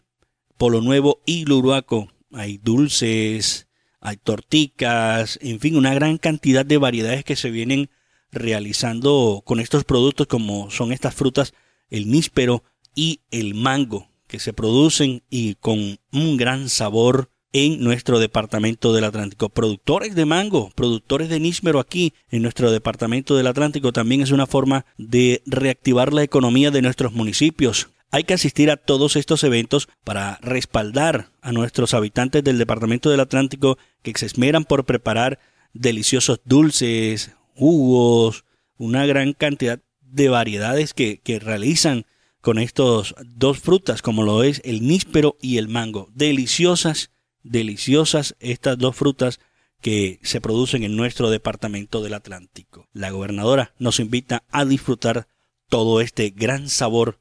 Polo 0.60 0.82
Nuevo 0.82 1.22
y 1.26 1.46
Luruaco. 1.46 2.10
Hay 2.34 2.58
dulces, 2.58 3.70
hay 4.02 4.18
torticas, 4.18 5.40
en 5.42 5.62
fin, 5.62 5.78
una 5.78 5.94
gran 5.94 6.18
cantidad 6.18 6.66
de 6.66 6.78
variedades 6.78 7.24
que 7.24 7.38
se 7.38 7.50
vienen 7.50 7.90
realizando 8.30 9.42
con 9.46 9.62
estos 9.62 9.86
productos 9.86 10.28
como 10.28 10.70
son 10.70 10.92
estas 10.92 11.16
frutas, 11.16 11.54
el 11.90 12.12
níspero 12.12 12.66
y 12.94 13.22
el 13.32 13.56
mango, 13.56 14.10
que 14.28 14.40
se 14.40 14.52
producen 14.52 15.24
y 15.30 15.56
con 15.56 15.98
un 16.12 16.36
gran 16.36 16.68
sabor 16.68 17.32
en 17.54 17.82
nuestro 17.82 18.20
departamento 18.20 18.92
del 18.92 19.06
Atlántico. 19.06 19.48
Productores 19.48 20.14
de 20.14 20.26
mango, 20.26 20.72
productores 20.76 21.30
de 21.30 21.40
níspero 21.40 21.80
aquí 21.80 22.14
en 22.32 22.42
nuestro 22.42 22.70
departamento 22.70 23.38
del 23.38 23.48
Atlántico 23.48 23.94
también 23.94 24.20
es 24.20 24.32
una 24.32 24.46
forma 24.46 24.86
de 24.98 25.42
reactivar 25.46 26.12
la 26.12 26.24
economía 26.24 26.70
de 26.70 26.82
nuestros 26.82 27.14
municipios. 27.14 27.88
Hay 28.12 28.24
que 28.24 28.34
asistir 28.34 28.72
a 28.72 28.78
todos 28.78 29.16
estos 29.16 29.44
eventos 29.44 29.88
para 30.04 30.40
respaldar 30.42 31.30
a 31.42 31.52
nuestros 31.52 31.94
habitantes 31.94 32.44
del 32.44 32.58
Departamento 32.58 33.12
del 33.12 33.20
Atlántico 33.20 33.78
que 34.02 34.14
se 34.18 34.26
esmeran 34.26 34.66
por 34.66 34.86
preparar 34.86 35.40
deliciosos 35.74 36.42
dulces, 36.44 37.32
jugos, 37.56 38.46
una 38.78 39.06
gran 39.06 39.34
cantidad 39.34 39.80
de 40.02 40.30
variedades 40.30 40.96
que, 40.96 41.20
que 41.20 41.40
realizan 41.40 42.08
con 42.42 42.58
estos 42.58 43.14
dos 43.26 43.60
frutas, 43.60 44.02
como 44.02 44.24
lo 44.24 44.44
es 44.44 44.62
el 44.66 44.88
níspero 44.88 45.38
y 45.40 45.58
el 45.58 45.68
mango. 45.68 46.10
Deliciosas, 46.16 47.12
deliciosas 47.44 48.36
estas 48.40 48.78
dos 48.80 48.96
frutas 48.96 49.40
que 49.82 50.20
se 50.24 50.42
producen 50.42 50.84
en 50.84 50.96
nuestro 50.96 51.30
departamento 51.30 52.02
del 52.02 52.16
Atlántico. 52.16 52.88
La 52.92 53.12
gobernadora 53.12 53.74
nos 53.78 54.00
invita 54.00 54.44
a 54.50 54.66
disfrutar 54.66 55.28
todo 55.70 56.02
este 56.02 56.32
gran 56.32 56.70
sabor 56.70 57.20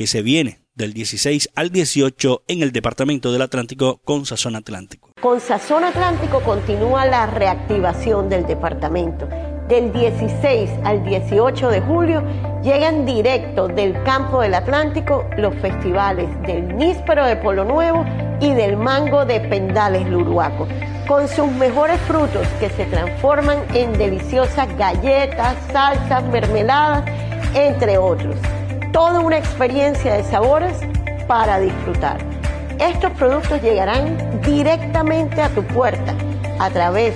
que 0.00 0.06
se 0.06 0.22
viene 0.22 0.62
del 0.74 0.94
16 0.94 1.50
al 1.54 1.68
18 1.68 2.44
en 2.48 2.62
el 2.62 2.72
Departamento 2.72 3.32
del 3.32 3.42
Atlántico 3.42 4.00
con 4.02 4.24
Sazón 4.24 4.56
Atlántico. 4.56 5.10
Con 5.20 5.42
Sazón 5.42 5.84
Atlántico 5.84 6.40
continúa 6.40 7.04
la 7.04 7.26
reactivación 7.26 8.30
del 8.30 8.46
departamento. 8.46 9.28
Del 9.68 9.92
16 9.92 10.70
al 10.84 11.04
18 11.04 11.68
de 11.68 11.82
julio 11.82 12.24
llegan 12.62 13.04
directo 13.04 13.68
del 13.68 14.02
campo 14.04 14.40
del 14.40 14.54
Atlántico 14.54 15.28
los 15.36 15.54
festivales 15.56 16.30
del 16.46 16.74
Níspero 16.74 17.26
de 17.26 17.36
Polo 17.36 17.66
Nuevo 17.66 18.06
y 18.40 18.54
del 18.54 18.78
Mango 18.78 19.26
de 19.26 19.38
Pendales 19.40 20.08
Luruaco, 20.08 20.66
con 21.06 21.28
sus 21.28 21.52
mejores 21.52 22.00
frutos 22.08 22.48
que 22.58 22.70
se 22.70 22.86
transforman 22.86 23.58
en 23.74 23.92
deliciosas 23.92 24.74
galletas, 24.78 25.56
salsas, 25.70 26.24
mermeladas, 26.24 27.04
entre 27.54 27.98
otros 27.98 28.36
toda 28.92 29.20
una 29.20 29.38
experiencia 29.38 30.14
de 30.14 30.24
sabores 30.24 30.76
para 31.26 31.60
disfrutar. 31.60 32.18
Estos 32.78 33.12
productos 33.12 33.62
llegarán 33.62 34.40
directamente 34.42 35.40
a 35.42 35.48
tu 35.50 35.62
puerta 35.62 36.14
a 36.58 36.70
través 36.70 37.14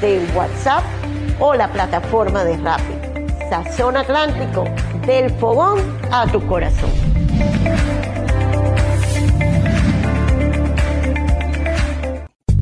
del 0.00 0.26
WhatsApp 0.34 0.82
o 1.38 1.54
la 1.54 1.68
plataforma 1.68 2.44
de 2.44 2.56
Rappi. 2.58 2.94
Sazón 3.48 3.96
Atlántico, 3.96 4.64
del 5.06 5.30
fogón 5.30 5.80
a 6.10 6.26
tu 6.26 6.44
corazón. 6.46 6.90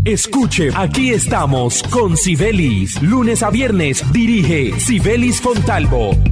Escuche, 0.04 0.71
aquí 0.75 1.11
estamos 1.11 1.83
con 1.85 2.16
Sibelis. 2.16 3.00
Lunes 3.02 3.42
a 3.45 3.50
viernes 3.50 4.02
dirige 4.12 4.78
Sibelis 4.81 5.40
Fontalvo. 5.40 6.31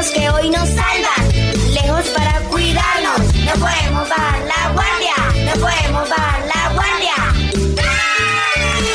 Que 0.00 0.30
hoy 0.30 0.48
nos 0.48 0.66
salvan, 0.66 1.28
lejos 1.74 2.08
para 2.16 2.40
cuidarnos. 2.48 3.20
No 3.34 3.52
podemos 3.52 4.08
bajar 4.08 4.40
la 4.46 4.72
guardia, 4.72 5.14
no 5.44 5.60
podemos 5.60 6.08
bajar 6.08 6.40
la 6.46 6.72
guardia. 6.72 7.14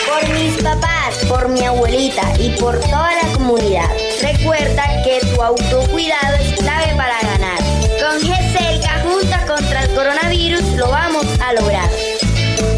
Por 0.07 0.29
mis 0.33 0.63
papás, 0.63 1.15
por 1.29 1.47
mi 1.49 1.63
abuelita 1.63 2.23
y 2.39 2.49
por 2.59 2.79
toda 2.79 3.11
la 3.21 3.31
comunidad. 3.33 3.87
Recuerda 4.19 5.03
que 5.03 5.19
tu 5.27 5.43
autocuidado 5.43 6.37
es 6.39 6.59
clave 6.59 6.95
para 6.97 7.21
ganar. 7.21 7.59
Con 8.01 8.19
GESELCA 8.21 9.03
juntas 9.03 9.45
contra 9.45 9.83
el 9.83 9.93
coronavirus 9.93 10.63
lo 10.73 10.89
vamos 10.89 11.27
a 11.39 11.53
lograr. 11.53 11.89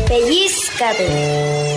Pellizcate. 0.09 1.76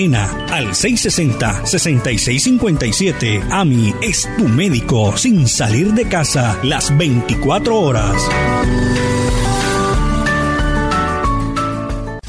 al 0.00 0.70
660-6657. 0.70 3.42
AMI 3.50 3.94
es 4.00 4.26
tu 4.38 4.48
médico 4.48 5.14
sin 5.14 5.46
salir 5.46 5.92
de 5.92 6.08
casa 6.08 6.58
las 6.62 6.96
24 6.96 7.78
horas. 7.78 8.16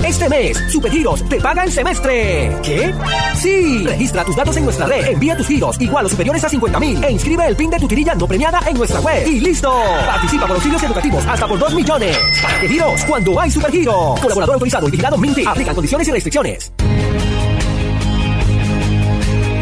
Este 0.04 0.28
mes, 0.28 0.62
Supergiros 0.68 1.24
te 1.30 1.40
paga 1.40 1.64
el 1.64 1.72
semestre. 1.72 2.52
¿Qué? 2.62 2.94
Sí. 3.36 3.86
Registra 3.86 4.26
tus 4.26 4.36
datos 4.36 4.58
en 4.58 4.66
nuestra 4.66 4.86
red, 4.86 5.06
envía 5.06 5.38
tus 5.38 5.48
giros 5.48 5.80
igual 5.80 6.06
o 6.06 6.10
superiores 6.10 6.44
a 6.44 6.50
50 6.50 6.78
mil 6.78 7.02
e 7.02 7.12
inscribe 7.12 7.48
el 7.48 7.56
PIN 7.56 7.70
de 7.70 7.80
tu 7.80 7.88
tirilla 7.88 8.16
no 8.16 8.28
premiada 8.28 8.60
en 8.68 8.78
nuestra 8.78 9.00
web. 9.00 9.26
Y 9.26 9.40
listo. 9.40 9.72
Participa 10.06 10.46
por 10.46 10.58
auxilios 10.58 10.84
educativos 10.84 11.26
hasta 11.26 11.48
por 11.48 11.58
2 11.58 11.74
millones. 11.74 12.18
¿Para 12.42 12.60
giros? 12.60 13.06
Cuando 13.06 13.40
hay 13.40 13.50
Supergiros. 13.50 14.20
Colaborador 14.20 14.56
autorizado 14.56 14.90
y 14.90 14.92
vigilado 14.92 15.18
Minty. 15.18 15.46
Aplican 15.46 15.74
condiciones 15.74 16.06
y 16.10 16.12
restricciones. 16.12 16.74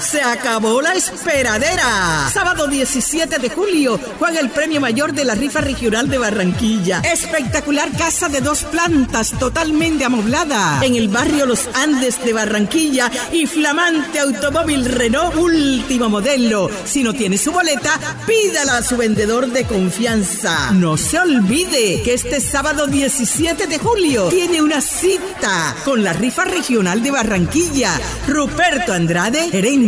Se 0.00 0.22
acabó 0.22 0.80
la 0.80 0.94
esperadera. 0.94 2.28
Sábado 2.32 2.66
17 2.68 3.38
de 3.38 3.50
julio 3.50 3.98
juega 4.18 4.40
el 4.40 4.50
premio 4.50 4.80
mayor 4.80 5.12
de 5.12 5.24
la 5.24 5.34
rifa 5.34 5.60
regional 5.60 6.08
de 6.08 6.18
Barranquilla. 6.18 7.00
Espectacular 7.00 7.90
casa 7.96 8.28
de 8.28 8.40
dos 8.40 8.64
plantas 8.64 9.32
totalmente 9.38 10.04
amoblada 10.04 10.80
en 10.82 10.94
el 10.94 11.08
barrio 11.08 11.46
Los 11.46 11.68
Andes 11.74 12.22
de 12.24 12.32
Barranquilla 12.32 13.10
y 13.32 13.46
flamante 13.46 14.20
automóvil 14.20 14.84
Renault 14.84 15.36
último 15.36 16.08
modelo. 16.08 16.70
Si 16.84 17.02
no 17.02 17.12
tiene 17.12 17.38
su 17.38 17.52
boleta, 17.52 17.98
pídala 18.26 18.78
a 18.78 18.82
su 18.82 18.96
vendedor 18.96 19.48
de 19.48 19.64
confianza. 19.64 20.70
No 20.72 20.96
se 20.96 21.18
olvide 21.18 22.02
que 22.02 22.14
este 22.14 22.40
sábado 22.40 22.86
17 22.86 23.66
de 23.66 23.78
julio 23.78 24.28
tiene 24.28 24.62
una 24.62 24.80
cita 24.80 25.74
con 25.84 26.04
la 26.04 26.12
rifa 26.12 26.44
regional 26.44 27.02
de 27.02 27.10
Barranquilla. 27.10 27.92
Ruperto 28.26 28.92
Andrade, 28.92 29.50
gerente. 29.50 29.87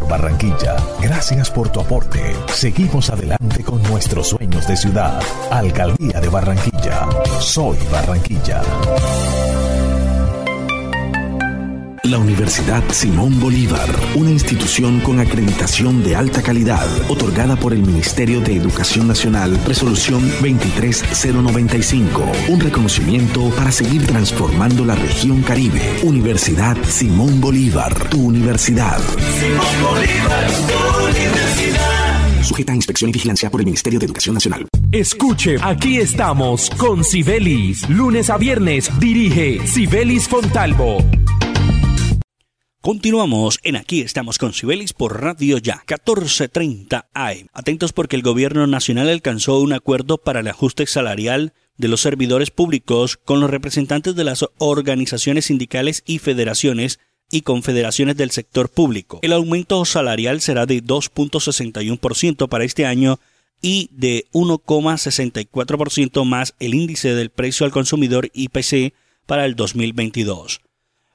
Barranquilla. 0.11 0.75
Gracias 0.99 1.49
por 1.49 1.69
tu 1.69 1.79
aporte. 1.79 2.35
Seguimos 2.49 3.09
adelante 3.09 3.63
con 3.63 3.81
nuestros 3.83 4.27
sueños 4.27 4.67
de 4.67 4.75
ciudad. 4.75 5.23
Alcaldía 5.49 6.19
de 6.19 6.27
Barranquilla. 6.27 7.07
Soy 7.39 7.77
Barranquilla. 7.89 8.61
La 12.11 12.19
Universidad 12.19 12.83
Simón 12.91 13.39
Bolívar, 13.39 13.89
una 14.15 14.31
institución 14.31 14.99
con 14.99 15.21
acreditación 15.21 16.03
de 16.03 16.17
alta 16.17 16.41
calidad, 16.43 16.85
otorgada 17.09 17.55
por 17.55 17.71
el 17.71 17.83
Ministerio 17.83 18.41
de 18.41 18.57
Educación 18.57 19.07
Nacional, 19.07 19.57
resolución 19.65 20.29
23095, 20.41 22.29
un 22.49 22.59
reconocimiento 22.59 23.49
para 23.51 23.71
seguir 23.71 24.05
transformando 24.05 24.83
la 24.83 24.95
región 24.95 25.41
Caribe. 25.41 26.01
Universidad 26.03 26.75
Simón 26.83 27.39
Bolívar, 27.39 28.09
tu 28.09 28.25
universidad. 28.25 28.99
Simón 29.39 29.81
Bolívar, 29.81 30.51
tu 30.67 31.05
universidad. 31.05 32.43
Sujeta 32.43 32.73
a 32.73 32.75
inspección 32.75 33.09
y 33.09 33.13
vigilancia 33.13 33.49
por 33.49 33.61
el 33.61 33.65
Ministerio 33.67 33.99
de 33.99 34.07
Educación 34.07 34.33
Nacional. 34.33 34.67
Escuche, 34.91 35.55
aquí 35.61 35.99
estamos 35.99 36.69
con 36.71 37.05
Sibelis. 37.05 37.87
Lunes 37.87 38.29
a 38.29 38.37
viernes 38.37 38.91
dirige 38.99 39.65
Sibelis 39.65 40.27
Fontalvo. 40.27 40.97
Continuamos 42.81 43.59
en 43.61 43.75
Aquí 43.75 44.01
estamos 44.01 44.39
con 44.39 44.53
Sibelis 44.53 44.93
por 44.93 45.21
Radio 45.21 45.59
Ya, 45.59 45.83
1430 45.87 47.09
AM. 47.13 47.47
Atentos 47.53 47.93
porque 47.93 48.15
el 48.15 48.23
gobierno 48.23 48.65
nacional 48.65 49.07
alcanzó 49.07 49.59
un 49.59 49.73
acuerdo 49.73 50.17
para 50.17 50.39
el 50.39 50.47
ajuste 50.47 50.87
salarial 50.87 51.53
de 51.77 51.87
los 51.89 52.01
servidores 52.01 52.49
públicos 52.49 53.17
con 53.17 53.39
los 53.39 53.51
representantes 53.51 54.15
de 54.15 54.23
las 54.23 54.43
organizaciones 54.57 55.45
sindicales 55.45 56.01
y 56.07 56.17
federaciones 56.17 56.99
y 57.29 57.41
confederaciones 57.41 58.17
del 58.17 58.31
sector 58.31 58.67
público. 58.67 59.19
El 59.21 59.33
aumento 59.33 59.85
salarial 59.85 60.41
será 60.41 60.65
de 60.65 60.83
2.61% 60.83 62.49
para 62.49 62.63
este 62.63 62.87
año 62.87 63.19
y 63.61 63.91
de 63.91 64.25
1,64% 64.33 66.25
más 66.25 66.55
el 66.57 66.73
índice 66.73 67.13
del 67.13 67.29
precio 67.29 67.67
al 67.67 67.71
consumidor 67.71 68.31
IPC 68.33 68.95
para 69.27 69.45
el 69.45 69.55
2022. 69.55 70.61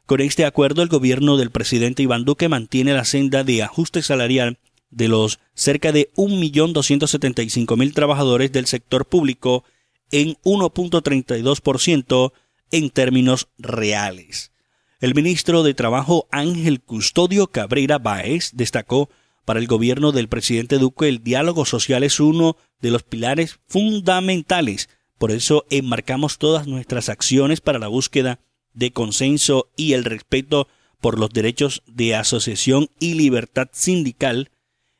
Con 0.07 0.21
este 0.21 0.45
acuerdo, 0.45 0.83
el 0.83 0.88
gobierno 0.88 1.37
del 1.37 1.51
presidente 1.51 2.05
Iván 2.05 2.25
Duque 2.25 2.49
mantiene 2.49 2.95
la 2.95 3.05
senda 3.05 3.42
de 3.42 3.64
ajuste 3.64 4.03
salarial 4.03 4.59
de 4.90 5.09
los 5.09 5.40
cerca 5.55 5.90
de 5.90 6.11
1.275.000 6.14 7.92
trabajadores 7.92 8.53
del 8.53 8.66
sector 8.66 9.07
público 9.07 9.64
en 10.12 10.37
1.32% 10.45 12.33
en 12.71 12.90
términos 12.90 13.49
reales. 13.59 14.53
El 15.01 15.16
ministro 15.16 15.64
de 15.64 15.75
Trabajo 15.75 16.29
Ángel 16.31 16.81
Custodio 16.81 17.49
Cabrera 17.49 17.99
Báez 17.99 18.53
destacó 18.55 19.11
para 19.45 19.59
el 19.59 19.66
gobierno 19.66 20.12
del 20.12 20.29
presidente 20.29 20.79
Duque 20.79 21.09
el 21.09 21.25
diálogo 21.25 21.64
social 21.64 22.05
es 22.05 22.21
uno 22.21 22.57
de 22.81 22.92
los 22.92 23.03
pilares 23.03 23.59
fundamentales. 23.66 24.88
Por 25.19 25.33
eso 25.33 25.66
enmarcamos 25.69 26.38
todas 26.38 26.69
nuestras 26.69 27.09
acciones 27.09 27.61
para 27.61 27.81
la 27.81 27.88
búsqueda 27.88 28.38
de 28.76 28.92
consenso 28.92 29.68
y 29.76 29.94
el 29.94 30.04
respeto 30.04 30.68
por 31.00 31.18
los 31.18 31.30
derechos 31.30 31.82
de 31.86 32.14
asociación 32.14 32.88
y 33.00 33.14
libertad 33.14 33.68
sindical. 33.72 34.50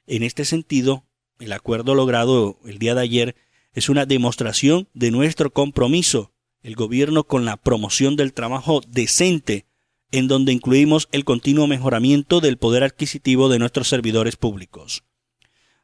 En 0.07 0.23
este 0.23 0.45
sentido, 0.45 1.05
el 1.39 1.53
acuerdo 1.53 1.95
logrado 1.95 2.59
el 2.65 2.79
día 2.79 2.95
de 2.95 3.03
ayer 3.03 3.37
es 3.73 3.89
una 3.89 4.07
demostración 4.07 4.89
de 4.95 5.11
nuestro 5.11 5.53
compromiso, 5.53 6.33
el 6.63 6.75
gobierno 6.75 7.25
con 7.25 7.45
la 7.45 7.57
promoción 7.57 8.17
del 8.17 8.33
trabajo 8.33 8.81
decente, 8.89 9.67
en 10.11 10.29
donde 10.29 10.53
incluimos 10.53 11.09
el 11.13 11.25
continuo 11.25 11.67
mejoramiento 11.67 12.41
del 12.41 12.57
poder 12.57 12.83
adquisitivo 12.83 13.49
de 13.49 13.59
nuestros 13.59 13.89
servidores 13.89 14.37
públicos. 14.37 15.05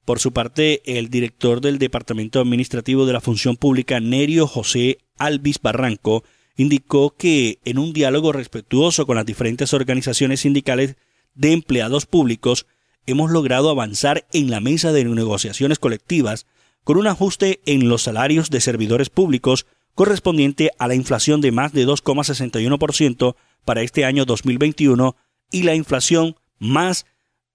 Por 0.05 0.19
su 0.19 0.33
parte, 0.33 0.83
el 0.99 1.11
director 1.11 1.61
del 1.61 1.79
Departamento 1.79 2.41
Administrativo 2.41 3.07
de 3.07 3.13
la 3.13 3.21
Función 3.21 3.57
Pública, 3.57 4.01
Nerio 4.01 4.47
José 4.47 4.99
Alvis 5.17 5.61
Barranco, 5.61 6.25
indicó 6.57 7.15
que 7.17 7.59
en 7.65 7.79
un 7.79 7.93
diálogo 7.93 8.33
respetuoso 8.33 9.07
con 9.07 9.17
las 9.17 9.27
diferentes 9.27 9.75
organizaciones 9.75 10.41
sindicales 10.41 10.97
de 11.35 11.53
empleados 11.53 12.07
públicos, 12.07 12.67
hemos 13.07 13.31
logrado 13.31 13.71
avanzar 13.71 14.27
en 14.33 14.51
la 14.51 14.59
mesa 14.61 14.93
de 14.93 15.05
negociaciones 15.05 15.79
colectivas 15.79 16.47
con 16.85 16.99
un 16.99 17.07
ajuste 17.07 17.61
en 17.67 17.89
los 17.89 18.03
salarios 18.03 18.51
de 18.51 18.61
servidores 18.61 19.09
públicos 19.09 19.67
correspondiente 19.95 20.73
a 20.79 20.89
la 20.89 20.95
inflación 20.95 21.41
de 21.41 21.53
más 21.53 21.73
de 21.73 21.87
2,61% 21.87 23.37
para 23.65 23.83
este 23.83 24.05
año 24.05 24.25
2021 24.25 25.15
y 25.51 25.63
la 25.63 25.75
inflación 25.75 26.37
más 26.59 27.07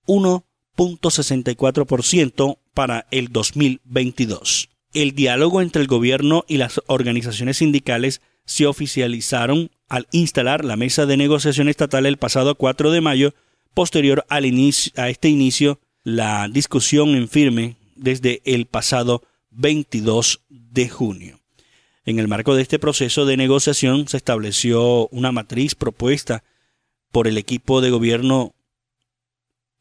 1.64% 0.06 2.60
para 2.74 3.08
el 3.12 3.28
2022. 3.30 4.70
El 4.94 5.14
diálogo 5.14 5.62
entre 5.62 5.82
el 5.82 5.88
gobierno 5.88 6.46
y 6.48 6.58
las 6.58 6.82
organizaciones 6.88 7.58
sindicales 7.58 8.22
se 8.48 8.66
oficializaron 8.66 9.70
al 9.90 10.08
instalar 10.12 10.66
la 10.66 10.78
mesa 10.78 11.06
de 11.06 11.18
negociación 11.18 11.70
estatal 11.70 12.06
el 12.06 12.18
pasado 12.18 12.56
4 12.56 12.92
de 12.92 13.02
mayo, 13.02 13.34
posterior 13.74 14.26
al 14.30 14.46
inicio, 14.46 14.92
a 14.96 15.10
este 15.10 15.30
inicio, 15.30 15.80
la 16.04 16.48
discusión 16.48 17.10
en 17.10 17.28
firme 17.28 17.76
desde 17.96 18.42
el 18.46 18.66
pasado 18.66 19.22
22 19.52 20.42
de 20.50 20.90
junio. 20.90 21.40
En 22.06 22.20
el 22.20 22.30
marco 22.30 22.56
de 22.56 22.62
este 22.62 22.80
proceso 22.80 23.26
de 23.26 23.36
negociación 23.36 24.08
se 24.08 24.16
estableció 24.16 25.10
una 25.10 25.34
matriz 25.34 25.76
propuesta 25.76 26.44
por 27.12 27.28
el 27.28 27.38
equipo 27.38 27.82
de 27.82 27.90
gobierno 27.90 28.56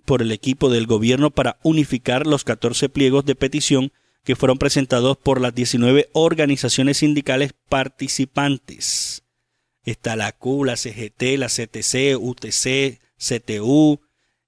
por 0.04 0.22
el 0.22 0.32
equipo 0.32 0.70
del 0.70 0.86
gobierno 0.86 1.30
para 1.30 1.58
unificar 1.62 2.26
los 2.26 2.44
14 2.44 2.88
pliegos 2.88 3.24
de 3.24 3.34
petición 3.34 3.92
que 4.26 4.34
fueron 4.34 4.58
presentados 4.58 5.16
por 5.16 5.40
las 5.40 5.54
19 5.54 6.10
organizaciones 6.12 6.96
sindicales 6.98 7.54
participantes. 7.68 9.22
Está 9.84 10.16
la 10.16 10.32
Q, 10.32 10.64
la 10.64 10.76
CGT, 10.76 11.38
la 11.38 11.46
CTC, 11.46 12.18
UTC, 12.18 13.00
CTU 13.18 14.00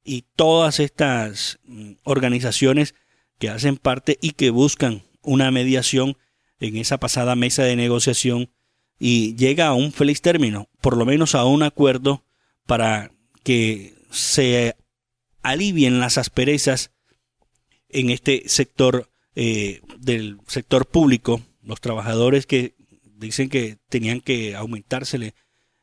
y 0.03 0.25
todas 0.35 0.81
estas 0.81 1.61
mm, 1.63 1.93
organizaciones 2.03 2.97
que 3.39 3.51
hacen 3.51 3.77
parte 3.77 4.19
y 4.21 4.33
que 4.33 4.51
buscan 4.51 5.05
una 5.23 5.53
mediación 5.53 6.17
en 6.59 6.77
esa 6.77 6.99
pasada 6.99 7.37
mesa 7.37 7.63
de 7.63 7.77
negociación 7.77 8.51
y 8.99 9.37
llega 9.37 9.69
a 9.69 9.75
un 9.75 9.93
feliz 9.93 10.23
término, 10.23 10.69
por 10.81 10.97
lo 10.97 11.07
menos 11.07 11.37
a 11.37 11.45
un 11.45 11.63
acuerdo 11.63 12.25
para 12.67 13.13
que 13.45 13.95
se 14.11 14.75
alivien 15.43 16.01
las 16.01 16.19
asperezas 16.19 16.91
en 17.89 18.11
este 18.11 18.43
sector 18.49 19.09
eh, 19.41 19.83
del 20.01 20.41
sector 20.49 20.85
público, 20.85 21.41
los 21.63 21.81
trabajadores 21.81 22.45
que 22.45 22.75
dicen 23.19 23.49
que 23.49 23.79
tenían 23.89 24.21
que 24.21 24.57
aumentársele, 24.57 25.33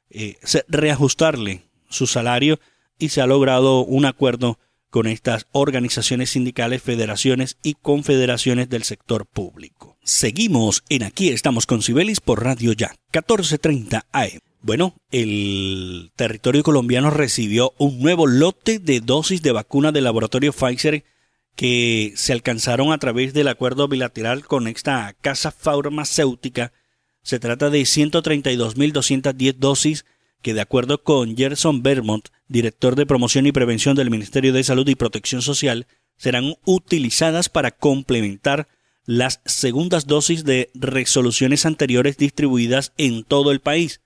eh, 0.09 0.35
reajustarle 0.67 1.63
su 1.89 2.05
salario 2.05 2.59
y 2.99 3.09
se 3.09 3.21
ha 3.21 3.27
logrado 3.27 3.85
un 3.85 4.03
acuerdo 4.03 4.59
con 4.89 5.07
estas 5.07 5.47
organizaciones 5.53 6.31
sindicales, 6.31 6.83
federaciones 6.83 7.55
y 7.63 7.75
confederaciones 7.75 8.67
del 8.67 8.83
sector 8.83 9.25
público. 9.25 9.97
Seguimos 10.03 10.83
en 10.89 11.03
Aquí 11.03 11.29
estamos 11.29 11.65
con 11.65 11.81
Cibelis 11.81 12.19
por 12.19 12.43
Radio 12.43 12.73
Ya, 12.73 12.89
1430 13.13 14.05
AM. 14.11 14.39
Bueno, 14.63 14.97
el 15.11 16.11
territorio 16.17 16.61
colombiano 16.61 17.09
recibió 17.09 17.73
un 17.77 18.01
nuevo 18.01 18.27
lote 18.27 18.79
de 18.79 18.99
dosis 18.99 19.41
de 19.41 19.53
vacuna 19.53 19.93
del 19.93 20.03
laboratorio 20.03 20.51
Pfizer 20.51 21.05
que 21.55 22.13
se 22.15 22.33
alcanzaron 22.33 22.91
a 22.91 22.97
través 22.97 23.33
del 23.33 23.47
acuerdo 23.47 23.87
bilateral 23.87 24.45
con 24.45 24.67
esta 24.67 25.15
casa 25.21 25.51
farmacéutica. 25.51 26.73
Se 27.21 27.39
trata 27.39 27.69
de 27.69 27.81
132.210 27.81 29.55
dosis 29.55 30.05
que 30.41 30.53
de 30.53 30.61
acuerdo 30.61 31.03
con 31.03 31.35
Gerson 31.35 31.81
Vermont, 31.81 32.27
director 32.47 32.95
de 32.95 33.07
promoción 33.07 33.47
y 33.47 33.51
prevención 33.51 33.95
del 33.95 34.11
Ministerio 34.11 34.53
de 34.53 34.63
Salud 34.63 34.87
y 34.87 34.93
Protección 34.93 35.41
Social, 35.41 35.87
serán 36.17 36.53
utilizadas 36.65 37.49
para 37.49 37.71
complementar 37.71 38.67
las 39.05 39.41
segundas 39.45 40.05
dosis 40.07 40.45
de 40.45 40.69
resoluciones 40.75 41.65
anteriores 41.65 42.17
distribuidas 42.17 42.93
en 42.97 43.23
todo 43.23 43.51
el 43.51 43.59
país. 43.59 44.01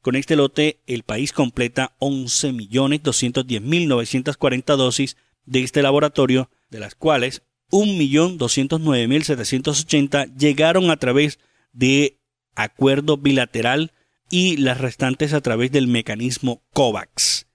Con 0.00 0.16
este 0.16 0.34
lote, 0.34 0.80
el 0.86 1.02
país 1.02 1.32
completa 1.32 1.94
11.210.940 2.00 4.76
dosis 4.76 5.18
de 5.44 5.62
este 5.62 5.82
laboratorio 5.82 6.48
de 6.72 6.80
las 6.80 6.96
cuales 6.96 7.44
1.209.780 7.70 10.36
llegaron 10.36 10.90
a 10.90 10.96
través 10.96 11.38
de 11.72 12.18
acuerdo 12.56 13.18
bilateral 13.18 13.92
y 14.30 14.56
las 14.56 14.80
restantes 14.80 15.32
a 15.34 15.42
través 15.42 15.70
del 15.70 15.86
mecanismo 15.86 16.64
COVAX. 16.72 17.46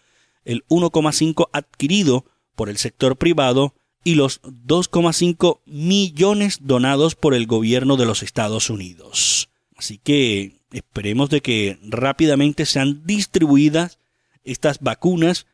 el 0.45 0.65
1,5 0.67 1.49
adquirido 1.53 2.25
por 2.55 2.69
el 2.69 2.77
sector 2.77 3.17
privado 3.17 3.75
y 4.03 4.15
los 4.15 4.41
2,5 4.41 5.59
millones 5.65 6.59
donados 6.61 7.15
por 7.15 7.33
el 7.33 7.45
gobierno 7.45 7.97
de 7.97 8.05
los 8.05 8.23
Estados 8.23 8.69
Unidos. 8.69 9.49
Así 9.75 9.97
que 9.97 10.61
esperemos 10.71 11.29
de 11.29 11.41
que 11.41 11.77
rápidamente 11.83 12.65
sean 12.65 13.05
distribuidas 13.05 13.99
estas 14.43 14.79
vacunas 14.79 15.45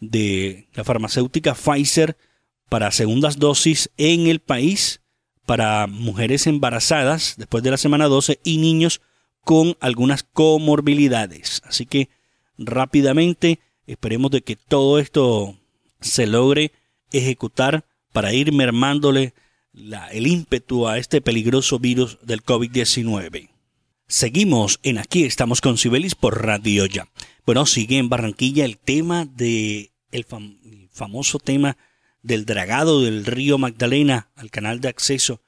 de 0.00 0.68
la 0.74 0.84
farmacéutica 0.84 1.54
Pfizer 1.54 2.16
para 2.68 2.90
segundas 2.90 3.38
dosis 3.38 3.90
en 3.96 4.26
el 4.26 4.40
país 4.40 5.00
para 5.46 5.86
mujeres 5.86 6.46
embarazadas 6.46 7.34
después 7.38 7.62
de 7.62 7.70
la 7.70 7.76
semana 7.76 8.06
12 8.06 8.40
y 8.44 8.58
niños 8.58 9.00
con 9.42 9.76
algunas 9.80 10.24
comorbilidades. 10.24 11.62
Así 11.64 11.86
que 11.86 12.08
rápidamente 12.58 13.60
esperemos 13.86 14.32
de 14.32 14.42
que 14.42 14.56
todo 14.56 14.98
esto 14.98 15.56
se 16.00 16.26
logre 16.26 16.72
ejecutar 17.12 17.84
para 18.12 18.32
ir 18.32 18.52
mermándole 18.52 19.34
el 20.12 20.26
ímpetu 20.26 20.88
a 20.88 20.98
este 20.98 21.20
peligroso 21.20 21.78
virus 21.78 22.18
del 22.22 22.42
COVID-19. 22.42 23.50
Seguimos 24.08 24.80
en 24.82 24.98
Aquí 24.98 25.24
estamos 25.24 25.60
con 25.60 25.78
Sibelis 25.78 26.14
por 26.14 26.44
Radio 26.44 26.86
Ya. 26.86 27.08
Bueno, 27.44 27.66
sigue 27.66 27.98
en 27.98 28.08
Barranquilla 28.08 28.64
el 28.64 28.78
tema 28.78 29.26
de 29.26 29.92
el 30.10 30.24
famoso 30.90 31.38
tema 31.38 31.76
del 32.26 32.44
dragado 32.44 33.02
del 33.02 33.24
río 33.24 33.56
Magdalena 33.56 34.28
al 34.34 34.50
canal 34.50 34.80
de 34.80 34.88
acceso, 34.88 35.40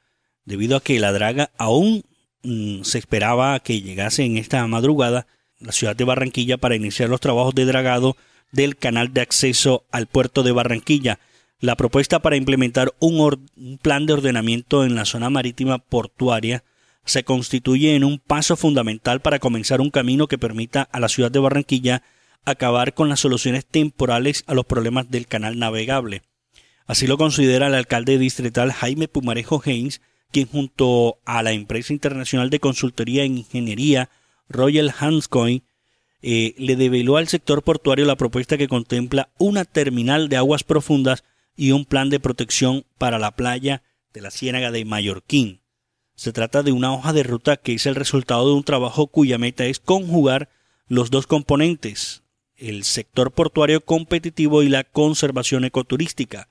debido 0.44 0.76
a 0.76 0.82
que 0.82 1.00
la 1.00 1.12
draga 1.12 1.50
aún 1.58 2.04
mm, 2.44 2.82
se 2.82 2.98
esperaba 2.98 3.58
que 3.60 3.82
llegase 3.82 4.24
en 4.24 4.38
esta 4.38 4.64
madrugada 4.66 5.26
la 5.58 5.72
ciudad 5.72 5.96
de 5.96 6.04
Barranquilla 6.04 6.56
para 6.56 6.76
iniciar 6.76 7.08
los 7.08 7.20
trabajos 7.20 7.54
de 7.54 7.64
dragado 7.64 8.16
del 8.52 8.76
canal 8.76 9.12
de 9.12 9.22
acceso 9.22 9.84
al 9.90 10.06
puerto 10.06 10.44
de 10.44 10.52
Barranquilla. 10.52 11.18
La 11.60 11.74
propuesta 11.76 12.22
para 12.22 12.36
implementar 12.36 12.94
un, 13.00 13.18
un 13.56 13.78
plan 13.78 14.06
de 14.06 14.12
ordenamiento 14.12 14.84
en 14.84 14.94
la 14.94 15.04
zona 15.04 15.30
marítima 15.30 15.78
portuaria 15.78 16.62
se 17.04 17.24
constituye 17.24 17.96
en 17.96 18.04
un 18.04 18.20
paso 18.20 18.56
fundamental 18.56 19.20
para 19.20 19.40
comenzar 19.40 19.80
un 19.80 19.90
camino 19.90 20.28
que 20.28 20.38
permita 20.38 20.82
a 20.82 21.00
la 21.00 21.08
ciudad 21.08 21.32
de 21.32 21.40
Barranquilla 21.40 22.02
acabar 22.44 22.94
con 22.94 23.08
las 23.08 23.18
soluciones 23.18 23.66
temporales 23.66 24.44
a 24.46 24.54
los 24.54 24.64
problemas 24.64 25.10
del 25.10 25.26
canal 25.26 25.58
navegable. 25.58 26.22
Así 26.88 27.06
lo 27.06 27.18
considera 27.18 27.66
el 27.66 27.74
alcalde 27.74 28.16
distrital 28.16 28.72
Jaime 28.72 29.08
Pumarejo 29.08 29.62
Haynes, 29.62 30.00
quien 30.32 30.48
junto 30.48 31.18
a 31.26 31.42
la 31.42 31.52
empresa 31.52 31.92
internacional 31.92 32.48
de 32.48 32.60
consultoría 32.60 33.24
en 33.24 33.36
ingeniería 33.36 34.08
Royal 34.48 34.94
Hanscoin 34.98 35.62
eh, 36.22 36.54
le 36.56 36.76
develó 36.76 37.18
al 37.18 37.28
sector 37.28 37.62
portuario 37.62 38.06
la 38.06 38.16
propuesta 38.16 38.56
que 38.56 38.68
contempla 38.68 39.28
una 39.36 39.66
terminal 39.66 40.30
de 40.30 40.38
aguas 40.38 40.64
profundas 40.64 41.24
y 41.56 41.72
un 41.72 41.84
plan 41.84 42.08
de 42.08 42.20
protección 42.20 42.86
para 42.96 43.18
la 43.18 43.32
playa 43.32 43.82
de 44.14 44.22
la 44.22 44.30
Ciénaga 44.30 44.70
de 44.70 44.86
Mallorquín. 44.86 45.60
Se 46.14 46.32
trata 46.32 46.62
de 46.62 46.72
una 46.72 46.94
hoja 46.94 47.12
de 47.12 47.22
ruta 47.22 47.58
que 47.58 47.74
es 47.74 47.84
el 47.84 47.96
resultado 47.96 48.48
de 48.48 48.54
un 48.54 48.64
trabajo 48.64 49.08
cuya 49.08 49.36
meta 49.36 49.66
es 49.66 49.78
conjugar 49.78 50.48
los 50.86 51.10
dos 51.10 51.26
componentes, 51.26 52.22
el 52.56 52.84
sector 52.84 53.30
portuario 53.30 53.84
competitivo 53.84 54.62
y 54.62 54.70
la 54.70 54.84
conservación 54.84 55.64
ecoturística, 55.64 56.48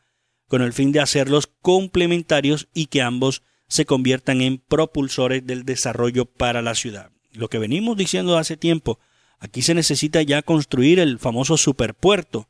con 0.48 0.62
el 0.62 0.74
fin 0.74 0.92
de 0.92 1.00
hacerlos 1.00 1.48
complementarios 1.62 2.68
y 2.74 2.88
que 2.88 3.02
ambos 3.02 3.44
se 3.68 3.86
conviertan 3.86 4.42
en 4.42 4.60
propulsores 4.60 5.46
del 5.46 5.66
desarrollo 5.66 6.26
para 6.26 6.62
la 6.62 6.76
ciudad. 6.76 7.12
Lo 7.34 7.50
que 7.50 7.60
venimos 7.60 7.98
diciendo 7.98 8.38
hace 8.38 8.58
tiempo, 8.58 9.00
aquí 9.40 9.62
se 9.62 9.74
necesita 9.74 10.22
ya 10.22 10.42
construir 10.42 11.00
el 11.00 11.20
famoso 11.20 11.58
superpuerto 11.58 12.48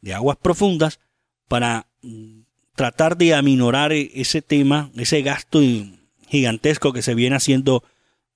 de 0.00 0.14
aguas 0.14 0.36
profundas 0.36 1.00
para 1.48 1.86
mm, 2.02 2.40
tratar 2.74 3.16
de 3.16 3.34
aminorar 3.34 3.92
e-, 3.92 4.10
ese 4.14 4.42
tema, 4.42 4.90
ese 4.96 5.22
gasto 5.22 5.60
gigantesco 6.28 6.92
que 6.92 7.02
se 7.02 7.14
viene 7.14 7.36
haciendo 7.36 7.84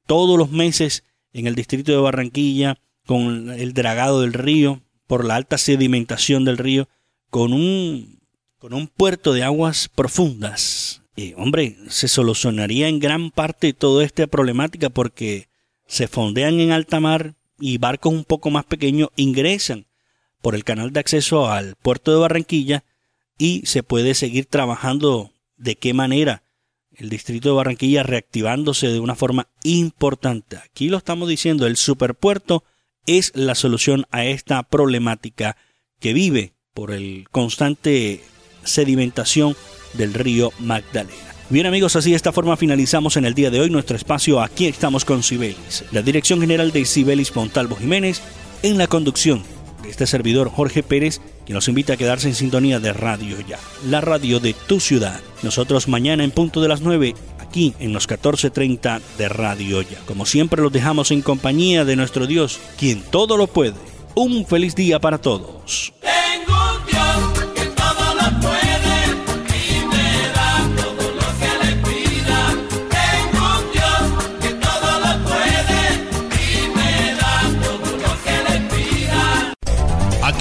todos 0.07 0.39
los 0.39 0.51
meses 0.51 1.05
en 1.33 1.47
el 1.47 1.55
distrito 1.55 1.93
de 1.93 1.99
Barranquilla 1.99 2.79
con 3.07 3.51
el 3.51 3.73
dragado 3.73 4.21
del 4.21 4.33
río, 4.33 4.83
por 5.07 5.25
la 5.25 5.35
alta 5.35 5.59
sedimentación 5.59 6.45
del 6.45 6.59
río, 6.59 6.89
con 7.31 7.53
un, 7.53 8.20
con 8.61 8.75
un 8.75 8.89
puerto 8.89 9.33
de 9.33 9.43
aguas 9.43 9.89
profundas. 9.89 11.03
Y, 11.17 11.33
hombre, 11.39 11.79
se 11.89 12.09
solucionaría 12.09 12.89
en 12.89 13.01
gran 13.01 13.31
parte 13.31 13.73
toda 13.73 14.05
esta 14.05 14.27
problemática 14.27 14.91
porque 14.91 15.49
se 15.87 16.09
fondean 16.09 16.61
en 16.61 16.71
alta 16.71 17.01
mar 17.01 17.35
y 17.59 17.79
barcos 17.79 18.13
un 18.13 18.25
poco 18.25 18.51
más 18.51 18.67
pequeños 18.67 19.09
ingresan 19.17 19.87
por 20.43 20.55
el 20.55 20.65
canal 20.65 20.93
de 20.93 21.01
acceso 21.01 21.51
al 21.51 21.75
puerto 21.77 22.13
de 22.13 22.19
Barranquilla 22.19 22.85
y 23.39 23.63
se 23.65 23.83
puede 23.83 24.15
seguir 24.15 24.45
trabajando 24.45 25.33
de 25.57 25.77
qué 25.77 25.95
manera 25.95 26.43
el 26.93 27.09
distrito 27.09 27.49
de 27.49 27.55
Barranquilla 27.55 28.03
reactivándose 28.03 28.89
de 28.89 29.01
una 29.01 29.15
forma 29.15 29.49
importante. 29.65 30.59
Aquí 30.59 30.91
lo 30.91 30.99
estamos 30.99 31.31
diciendo, 31.31 31.67
el 31.67 31.79
superpuerto 31.79 32.65
es 33.07 33.33
la 33.35 33.55
solución 33.55 34.05
a 34.11 34.27
esta 34.27 34.63
problemática 34.65 35.57
que 35.99 36.13
vive 36.13 36.53
por 36.75 36.93
el 36.93 37.27
constante 37.31 38.23
sedimentación 38.65 39.57
del 39.95 40.15
río 40.15 40.53
Magdalena. 40.59 41.31
Bien 41.51 41.67
amigos, 41.67 41.97
así 41.97 42.11
de 42.11 42.17
esta 42.17 42.33
forma 42.33 42.57
finalizamos 42.57 43.17
en 43.17 43.25
el 43.25 43.35
día 43.35 43.51
de 43.51 43.61
hoy 43.61 43.71
nuestro 43.71 43.97
espacio 43.97 44.41
Aquí 44.41 44.67
estamos 44.67 45.05
con 45.05 45.25
Cibelis, 45.25 45.85
la 45.91 46.01
dirección 46.01 46.41
general 46.41 46.71
de 46.71 46.85
Cibelis 46.85 47.33
Pontalvo 47.33 47.75
Jiménez, 47.75 48.23
en 48.63 48.79
la 48.79 48.87
conducción 48.87 49.43
de 49.83 49.91
este 49.91 50.07
servidor 50.07 50.49
Jorge 50.49 50.85
Pérez, 50.85 51.21
que 51.45 51.53
nos 51.53 51.67
invita 51.67 51.95
a 51.95 51.97
quedarse 51.97 52.29
en 52.29 52.37
sintonía 52.37 52.79
de 52.79 52.93
Radio 52.93 53.37
Ya, 53.49 53.59
la 53.85 54.01
radio 54.01 54.39
de 54.39 54.55
tu 54.55 54.79
ciudad. 54.79 55.21
Nosotros 55.43 55.89
mañana 55.89 56.23
en 56.23 56.31
punto 56.31 56.61
de 56.61 56.69
las 56.69 56.83
9 56.83 57.15
aquí 57.41 57.75
en 57.81 57.93
los 57.93 58.09
14.30 58.09 59.01
de 59.19 59.29
Radio 59.29 59.83
Ya. 59.83 59.99
Como 60.07 60.27
siempre 60.27 60.63
los 60.63 60.73
dejamos 60.73 61.11
en 61.11 61.21
compañía 61.21 61.85
de 61.85 61.97
nuestro 61.97 62.29
Dios, 62.29 62.61
quien 62.79 63.03
todo 63.03 63.37
lo 63.37 63.49
puede. 63.49 63.75
Un 64.15 64.47
feliz 64.47 64.77
día 64.77 65.01
para 65.01 65.19
todos. 65.19 65.93